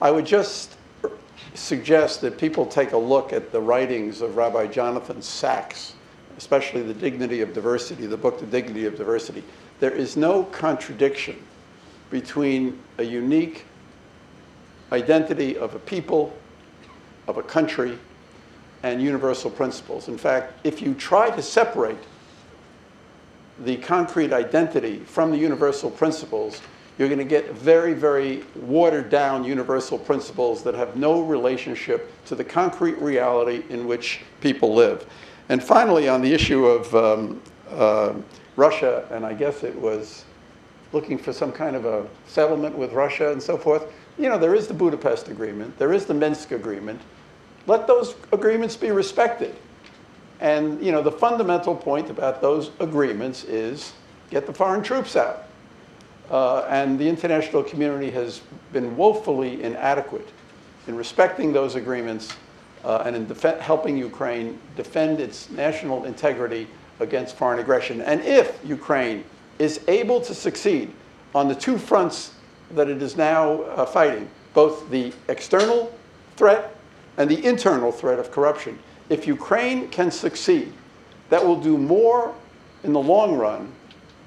[0.00, 0.76] I would just
[1.54, 5.94] suggest that people take a look at the writings of Rabbi Jonathan Sacks,
[6.36, 9.44] especially The Dignity of Diversity, the book The Dignity of Diversity.
[9.78, 11.40] There is no contradiction
[12.10, 13.64] between a unique
[14.94, 16.32] identity of a people,
[17.26, 17.98] of a country,
[18.82, 20.08] and universal principles.
[20.08, 21.98] In fact, if you try to separate
[23.64, 26.60] the concrete identity from the universal principles,
[26.96, 32.34] you're going to get very, very watered down universal principles that have no relationship to
[32.34, 35.06] the concrete reality in which people live.
[35.48, 38.14] And finally, on the issue of um, uh,
[38.56, 40.24] Russia, and I guess it was
[40.92, 43.86] looking for some kind of a settlement with Russia and so forth,
[44.18, 47.00] you know, there is the Budapest Agreement, there is the Minsk Agreement.
[47.66, 49.54] Let those agreements be respected.
[50.40, 53.92] And, you know, the fundamental point about those agreements is
[54.30, 55.44] get the foreign troops out.
[56.30, 58.40] Uh, and the international community has
[58.72, 60.28] been woefully inadequate
[60.86, 62.34] in respecting those agreements
[62.84, 63.26] uh, and in
[63.60, 66.66] helping Ukraine defend its national integrity
[67.00, 68.02] against foreign aggression.
[68.02, 69.24] And if Ukraine
[69.58, 70.92] is able to succeed
[71.34, 72.33] on the two fronts
[72.74, 75.96] that it is now uh, fighting, both the external
[76.36, 76.76] threat
[77.16, 80.72] and the internal threat of corruption, if Ukraine can succeed,
[81.30, 82.34] that will do more
[82.82, 83.72] in the long run,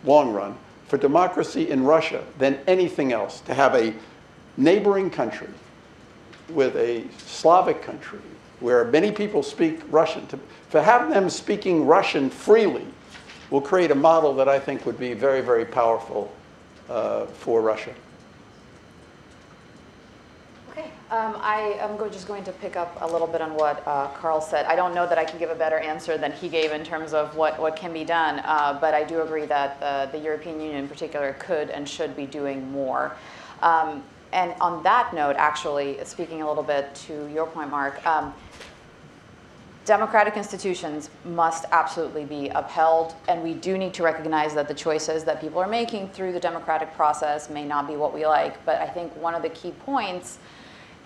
[0.03, 3.41] long run, for democracy in Russia than anything else.
[3.41, 3.93] To have a
[4.55, 5.49] neighboring country
[6.49, 8.19] with a Slavic country
[8.59, 10.39] where many people speak Russian, to,
[10.71, 12.85] to have them speaking Russian freely
[13.49, 16.33] will create a model that I think would be very, very powerful
[16.89, 17.93] uh, for Russia.
[20.71, 23.81] Okay, um, I am go just going to pick up a little bit on what
[23.87, 24.65] uh, Carl said.
[24.65, 27.13] I don't know that I can give a better answer than he gave in terms
[27.13, 30.77] of what, what can be done, uh, but I do agree that the European Union
[30.77, 33.15] in particular could and should be doing more.
[33.61, 34.03] Um,
[34.33, 38.33] and on that note, actually, speaking a little bit to your point, Mark, um,
[39.85, 45.23] democratic institutions must absolutely be upheld, and we do need to recognize that the choices
[45.23, 48.63] that people are making through the democratic process may not be what we like.
[48.65, 50.39] But I think one of the key points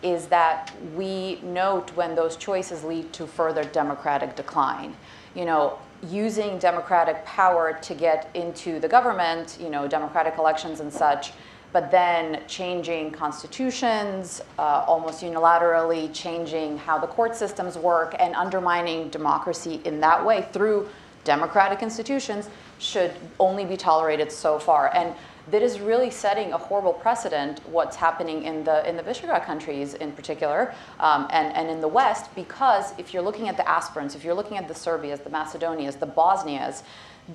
[0.03, 4.95] is that we note when those choices lead to further democratic decline.
[5.35, 5.79] You know,
[6.09, 11.33] using democratic power to get into the government, you know, democratic elections and such,
[11.73, 19.09] but then changing constitutions, uh, almost unilaterally changing how the court systems work, and undermining
[19.09, 20.89] democracy in that way through
[21.23, 22.49] democratic institutions
[22.79, 24.91] should only be tolerated so far.
[24.95, 25.13] And
[25.51, 29.93] that is really setting a horrible precedent what's happening in the in the Visegrad countries
[29.95, 34.15] in particular um, and, and in the West because if you're looking at the aspirants,
[34.15, 36.83] if you're looking at the Serbias, the Macedonias, the Bosnias,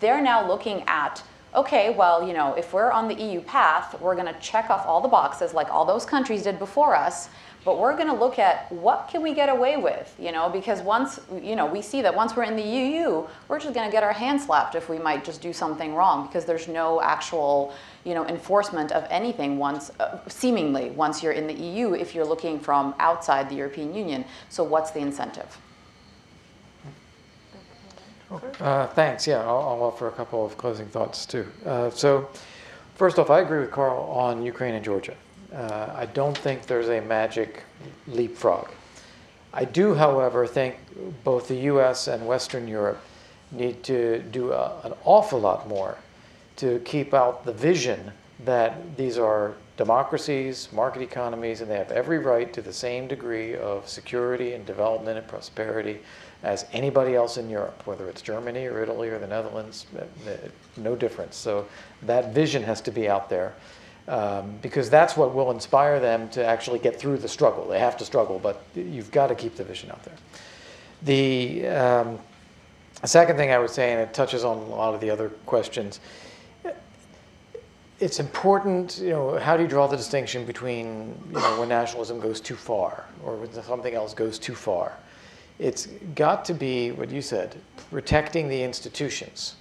[0.00, 1.22] they're now looking at
[1.54, 4.84] okay, well, you know, if we're on the EU path, we're going to check off
[4.86, 7.30] all the boxes like all those countries did before us,
[7.64, 10.82] but we're going to look at what can we get away with, you know, because
[10.82, 13.92] once, you know, we see that once we're in the EU, we're just going to
[13.92, 17.74] get our hands slapped if we might just do something wrong because there's no actual,
[18.06, 22.24] you know, enforcement of anything once, uh, seemingly, once you're in the EU if you're
[22.24, 24.24] looking from outside the European Union.
[24.48, 25.58] So what's the incentive?
[28.60, 29.26] Uh, thanks.
[29.26, 31.46] Yeah, I'll, I'll, offer a couple of closing thoughts too.
[31.64, 32.28] Uh, so,
[32.94, 35.16] first off, I agree with Carl on Ukraine and Georgia.
[35.52, 37.64] Uh, I don't think there's a magic
[38.06, 38.68] leapfrog.
[39.52, 40.76] I do, however, think
[41.24, 42.08] both the U.S.
[42.08, 43.00] and Western Europe
[43.50, 45.96] need to do a, an awful lot more
[46.56, 48.12] to keep out the vision
[48.44, 53.56] that these are democracies, market economies, and they have every right to the same degree
[53.56, 56.00] of security and development and prosperity
[56.42, 60.36] as anybody else in Europe, whether it's Germany or Italy or the Netherlands, uh, uh,
[60.76, 61.36] no difference.
[61.36, 61.66] So
[62.02, 63.54] that vision has to be out there
[64.08, 67.66] um, because that's what will inspire them to actually get through the struggle.
[67.68, 70.14] They have to struggle, but you've got to keep the vision out there.
[71.02, 72.18] The um,
[73.04, 76.00] second thing I would say, and it touches on a lot of the other questions,
[77.98, 82.20] it's important, you know, how do you draw the distinction between, you know, when nationalism
[82.20, 84.92] goes too far or when something else goes too far?
[85.58, 87.56] it's got to be what you said,
[87.90, 89.56] protecting the institutions.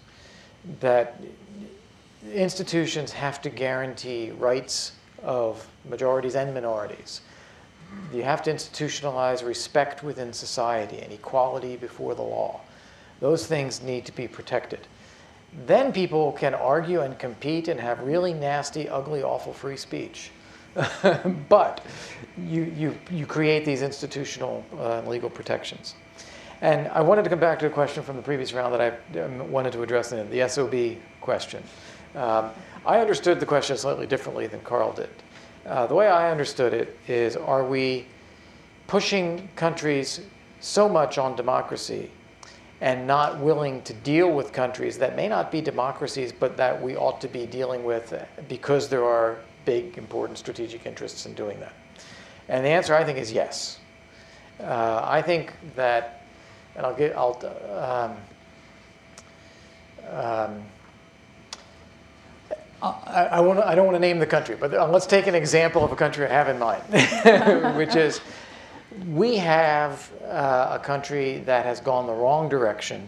[0.79, 1.21] That
[2.33, 7.21] institutions have to guarantee rights of majorities and minorities.
[8.13, 12.61] You have to institutionalize respect within society and equality before the law.
[13.19, 14.87] Those things need to be protected.
[15.65, 20.31] Then people can argue and compete and have really nasty, ugly, awful free speech.
[21.49, 21.81] but
[22.37, 25.95] you, you, you create these institutional uh, legal protections.
[26.61, 29.19] And I wanted to come back to a question from the previous round that I
[29.19, 31.63] um, wanted to address, in the SOB question.
[32.15, 32.51] Um,
[32.85, 35.09] I understood the question slightly differently than Carl did.
[35.65, 38.05] Uh, the way I understood it is are we
[38.87, 40.21] pushing countries
[40.59, 42.11] so much on democracy
[42.81, 46.95] and not willing to deal with countries that may not be democracies, but that we
[46.95, 48.13] ought to be dealing with
[48.49, 51.73] because there are big, important strategic interests in doing that?
[52.47, 53.79] And the answer, I think, is yes.
[54.59, 56.21] Uh, I think that,
[56.75, 57.35] and I'll get, I'll,
[57.73, 58.17] um,
[60.09, 60.63] um,
[62.81, 65.83] I, I, wanna, I don't want to name the country, but let's take an example
[65.83, 66.83] of a country I have in mind,
[67.77, 68.21] which is
[69.09, 73.07] we have uh, a country that has gone the wrong direction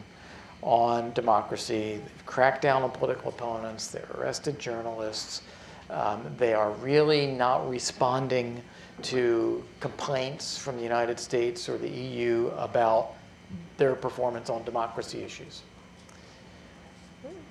[0.61, 2.01] on democracy.
[2.03, 3.87] They've cracked down on political opponents.
[3.87, 5.43] They've arrested journalists.
[5.89, 8.61] Um, they are really not responding
[9.03, 13.13] to complaints from the United States or the EU about
[13.77, 15.61] their performance on democracy issues.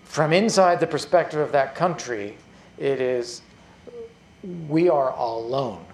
[0.05, 2.37] From inside the perspective of that country,
[2.79, 3.43] it is
[4.69, 5.85] we are alone.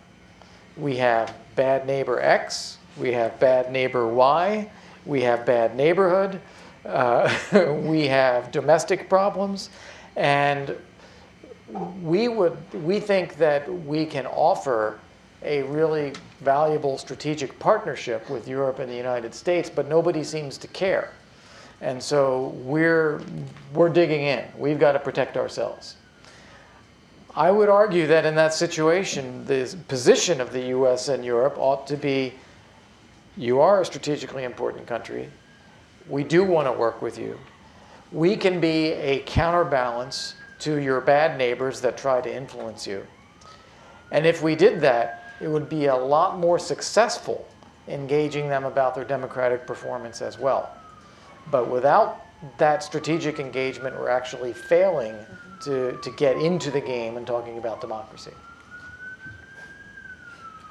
[0.77, 4.71] We have bad neighbor X, we have bad neighbor Y,
[5.07, 6.41] we have bad neighborhood,
[6.85, 7.33] uh,
[7.83, 9.71] we have domestic problems,
[10.17, 10.77] and
[12.03, 14.99] we would we think that we can offer
[15.45, 20.69] a really valuable strategic partnership with Europe and the United States, but nobody seems to
[20.69, 21.13] care.
[21.81, 23.21] And so we're,
[23.75, 24.45] we're digging in.
[24.57, 25.97] We've got to protect ourselves.
[27.35, 31.87] I would argue that in that situation, the position of the US and Europe ought
[31.87, 32.35] to be
[33.37, 35.31] you are a strategically important country.
[36.09, 37.39] We do want to work with you.
[38.11, 43.07] We can be a counterbalance to your bad neighbors that try to influence you.
[44.11, 47.49] And if we did that, it would be a lot more successful
[47.89, 50.71] engaging them about their democratic performance as well.
[51.51, 52.21] But without
[52.59, 55.17] that strategic engagement, we're actually failing
[55.65, 58.33] to, to get into the game and talking about democracy.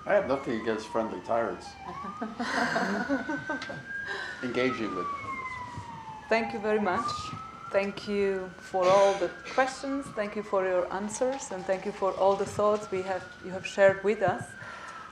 [0.05, 1.67] I have nothing against friendly tyrants.
[4.43, 5.15] Engaging with them.
[6.27, 7.05] Thank you very much.
[7.71, 10.05] Thank you for all the questions.
[10.07, 13.51] Thank you for your answers, and thank you for all the thoughts we have you
[13.51, 14.43] have shared with us.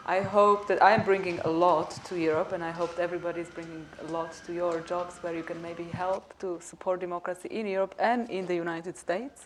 [0.06, 3.49] I hope that I am bringing a lot to Europe, and I hope everybody is
[3.49, 7.68] bringing a lot to your jobs where you can maybe help to support democracy in
[7.68, 9.45] Europe and in the United States.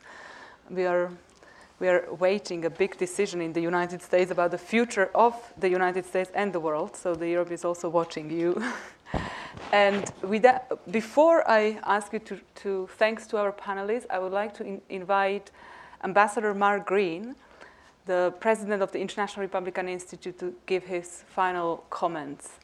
[0.70, 1.12] We are
[1.80, 5.68] we are waiting a big decision in the United States about the future of the
[5.68, 6.96] United States and the world.
[6.96, 8.64] So the Europe is also watching you.
[9.74, 10.06] and
[10.44, 14.64] that, before I ask you to, to thanks to our panelists, I would like to
[14.64, 15.52] in, invite
[16.04, 17.36] Ambassador Mark Green,
[18.06, 22.60] the president of the International Republican Institute, to give his final comments.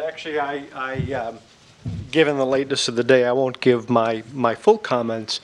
[0.00, 1.38] Actually, I, I um,
[2.10, 5.40] given the lateness of the day, I won't give my, my full comments.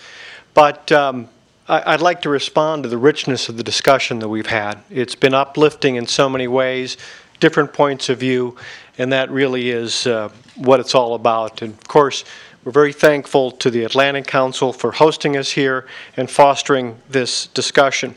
[0.54, 1.28] But um,
[1.68, 4.78] I, would like to respond to the richness of the discussion that we've had.
[4.90, 6.96] It's been uplifting in so many ways,
[7.40, 8.56] different points of view,
[8.98, 11.62] and that really is uh, what it's all about.
[11.62, 12.24] And of course,
[12.64, 18.14] we're very thankful to the Atlantic Council for hosting us here and fostering this discussion.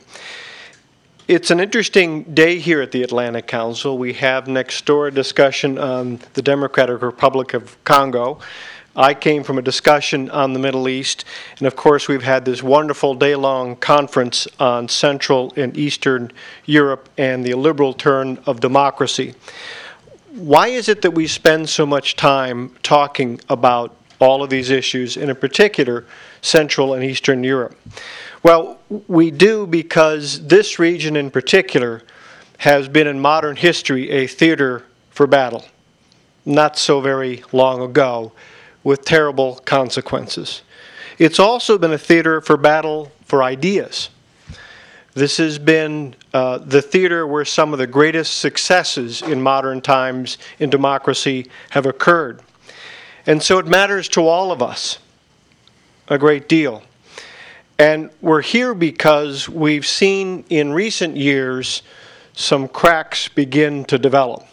[1.30, 4.00] It's an interesting day here at the Atlantic Council.
[4.00, 8.40] We have next door a discussion on the Democratic Republic of Congo.
[8.96, 11.26] I came from a discussion on the Middle East,
[11.60, 16.32] and of course, we've had this wonderful day long conference on Central and Eastern
[16.66, 19.36] Europe and the liberal turn of democracy.
[20.32, 25.16] Why is it that we spend so much time talking about all of these issues,
[25.16, 26.08] and in particular,
[26.42, 27.76] Central and Eastern Europe?
[28.42, 32.04] Well, we do because this region in particular
[32.60, 35.66] has been in modern history a theater for battle,
[36.46, 38.32] not so very long ago,
[38.84, 40.62] with terrible consequences.
[41.18, 44.10] It's also been a theater for battle for ideas.
[45.14, 50.38] This has been uh, the theater where some of the greatest successes in modern times
[50.60, 52.42] in democracy have occurred.
[53.26, 55.00] And so it matters to all of us
[56.08, 56.84] a great deal.
[57.80, 61.82] And we're here because we've seen in recent years
[62.34, 64.46] some cracks begin to develop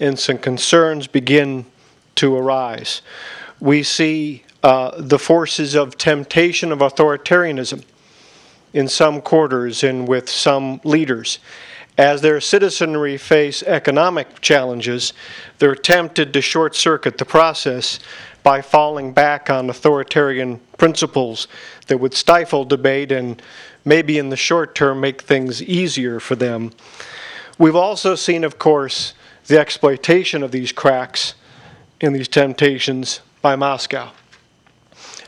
[0.00, 1.64] and some concerns begin
[2.16, 3.02] to arise.
[3.60, 7.84] We see uh, the forces of temptation of authoritarianism
[8.72, 11.38] in some quarters and with some leaders.
[11.96, 15.12] As their citizenry face economic challenges,
[15.60, 18.00] they're tempted to short circuit the process
[18.42, 21.48] by falling back on authoritarian principles
[21.86, 23.40] that would stifle debate and
[23.84, 26.72] maybe in the short term make things easier for them.
[27.58, 29.14] We've also seen, of course,
[29.46, 31.34] the exploitation of these cracks
[32.00, 34.10] and these temptations by Moscow.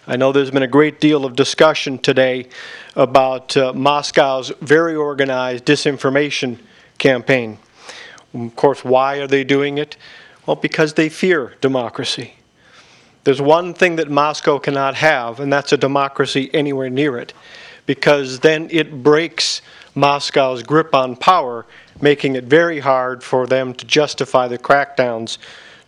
[0.06, 2.48] I know there's been a great deal of discussion today
[2.96, 6.58] about uh, Moscow's very organized disinformation
[6.96, 7.58] campaign.
[8.34, 9.96] Of course, why are they doing it?
[10.46, 12.37] Well, because they fear democracy.
[13.28, 17.34] There's one thing that Moscow cannot have, and that's a democracy anywhere near it,
[17.84, 19.60] because then it breaks
[19.94, 21.66] Moscow's grip on power,
[22.00, 25.36] making it very hard for them to justify the crackdowns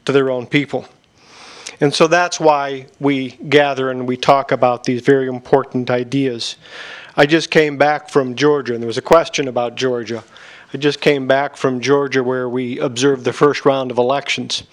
[0.05, 0.85] to their own people.
[1.81, 6.57] And so that's why we gather and we talk about these very important ideas.
[7.17, 10.23] I just came back from Georgia, and there was a question about Georgia.
[10.75, 14.65] I just came back from Georgia where we observed the first round of elections.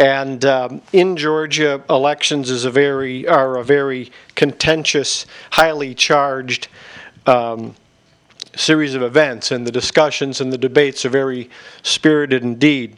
[0.00, 6.68] And um, in Georgia, elections is a very are a very contentious, highly charged
[7.26, 7.76] um,
[8.56, 11.50] series of events, and the discussions and the debates are very
[11.82, 12.96] spirited indeed.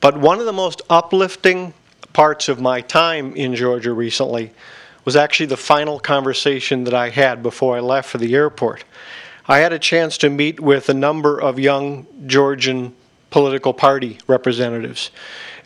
[0.00, 1.72] But one of the most uplifting
[2.12, 4.52] parts of my time in Georgia recently
[5.06, 8.84] was actually the final conversation that I had before I left for the airport.
[9.48, 12.94] I had a chance to meet with a number of young Georgian
[13.30, 15.10] political party representatives.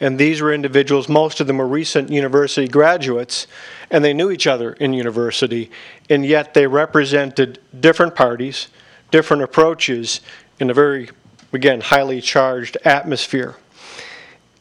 [0.01, 3.47] And these were individuals, most of them were recent university graduates,
[3.91, 5.71] and they knew each other in university,
[6.09, 8.69] and yet they represented different parties,
[9.11, 10.21] different approaches
[10.61, 11.11] in a very,
[11.53, 13.57] again, highly charged atmosphere.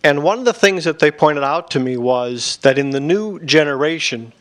[0.04, 3.00] And one of the things that they pointed out to me was that in the
[3.00, 4.34] new generation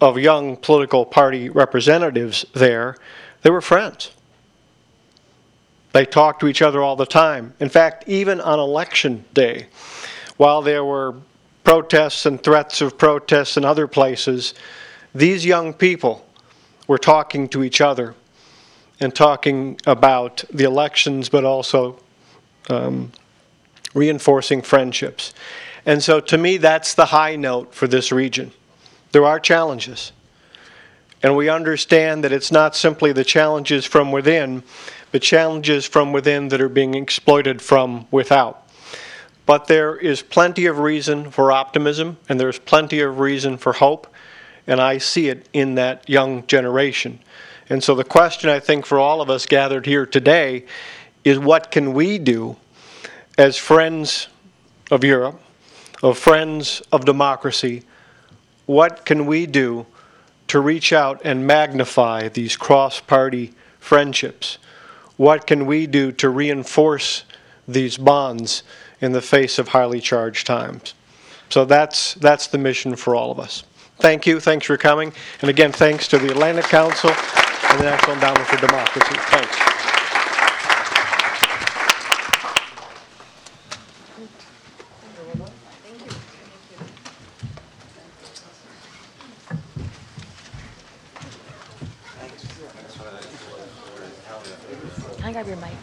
[0.00, 2.96] of young political party representatives there,
[3.42, 4.12] they were friends.
[5.92, 7.54] They talked to each other all the time.
[7.58, 9.66] In fact, even on election day,
[10.38, 11.14] while there were
[11.64, 14.54] protests and threats of protests in other places,
[15.14, 16.26] these young people
[16.86, 18.14] were talking to each other
[19.00, 21.98] and talking about the elections, but also
[22.70, 23.12] um,
[23.94, 25.34] reinforcing friendships.
[25.84, 28.52] And so to me, that's the high note for this region.
[29.12, 30.12] There are challenges.
[31.22, 34.62] And we understand that it's not simply the challenges from within,
[35.10, 38.67] but challenges from within that are being exploited from without.
[39.48, 44.06] But there is plenty of reason for optimism, and there's plenty of reason for hope,
[44.66, 47.18] and I see it in that young generation.
[47.70, 50.66] And so the question I think for all of us gathered here today
[51.24, 52.58] is what can we do
[53.38, 54.28] as friends
[54.90, 55.40] of Europe,
[56.02, 57.84] of friends of democracy,
[58.66, 59.86] what can we do
[60.48, 64.58] to reach out and magnify these cross party friendships?
[65.16, 67.24] What can we do to reinforce
[67.66, 68.62] these bonds
[69.00, 70.94] in the face of highly charged times?
[71.50, 73.64] So that's, that's the mission for all of us.
[73.98, 74.38] Thank you.
[74.38, 75.12] Thanks for coming.
[75.40, 79.14] And again, thanks to the Atlantic Council and the National Endowment for Democracy.
[79.14, 79.78] Thanks.
[95.24, 95.77] I grab your mic?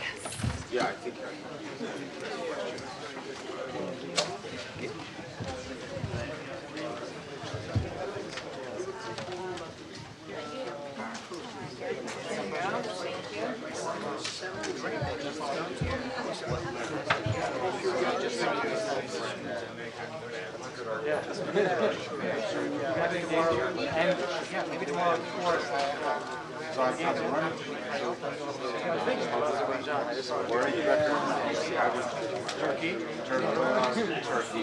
[34.56, 34.62] We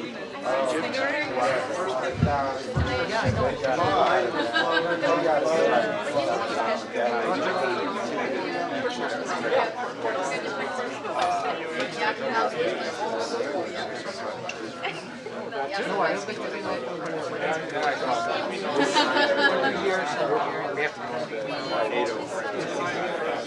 [20.81, 23.32] have to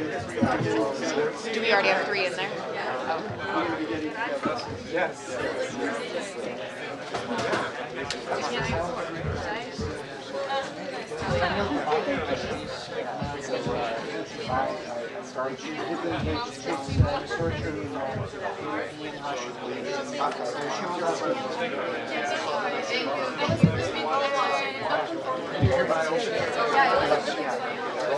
[0.00, 2.48] Do we already have three in there?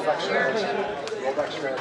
[0.02, 1.78] Fight the shark.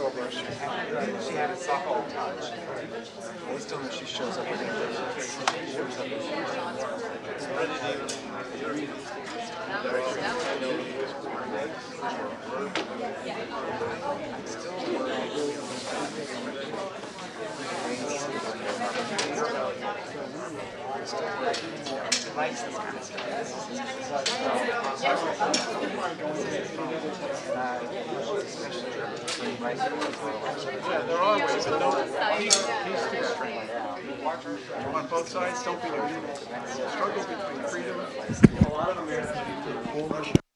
[0.00, 0.30] over.
[0.30, 2.36] She had, she had a sock all the time.
[2.38, 4.68] I just don't know if she shows up with it.
[5.18, 6.08] She shows up
[22.58, 22.74] Yeah,
[31.06, 33.70] there are ways, but don't, he's, he's too strict.
[34.94, 38.00] On both sides, don't be, struggle between freedom,
[38.66, 40.47] a lot of are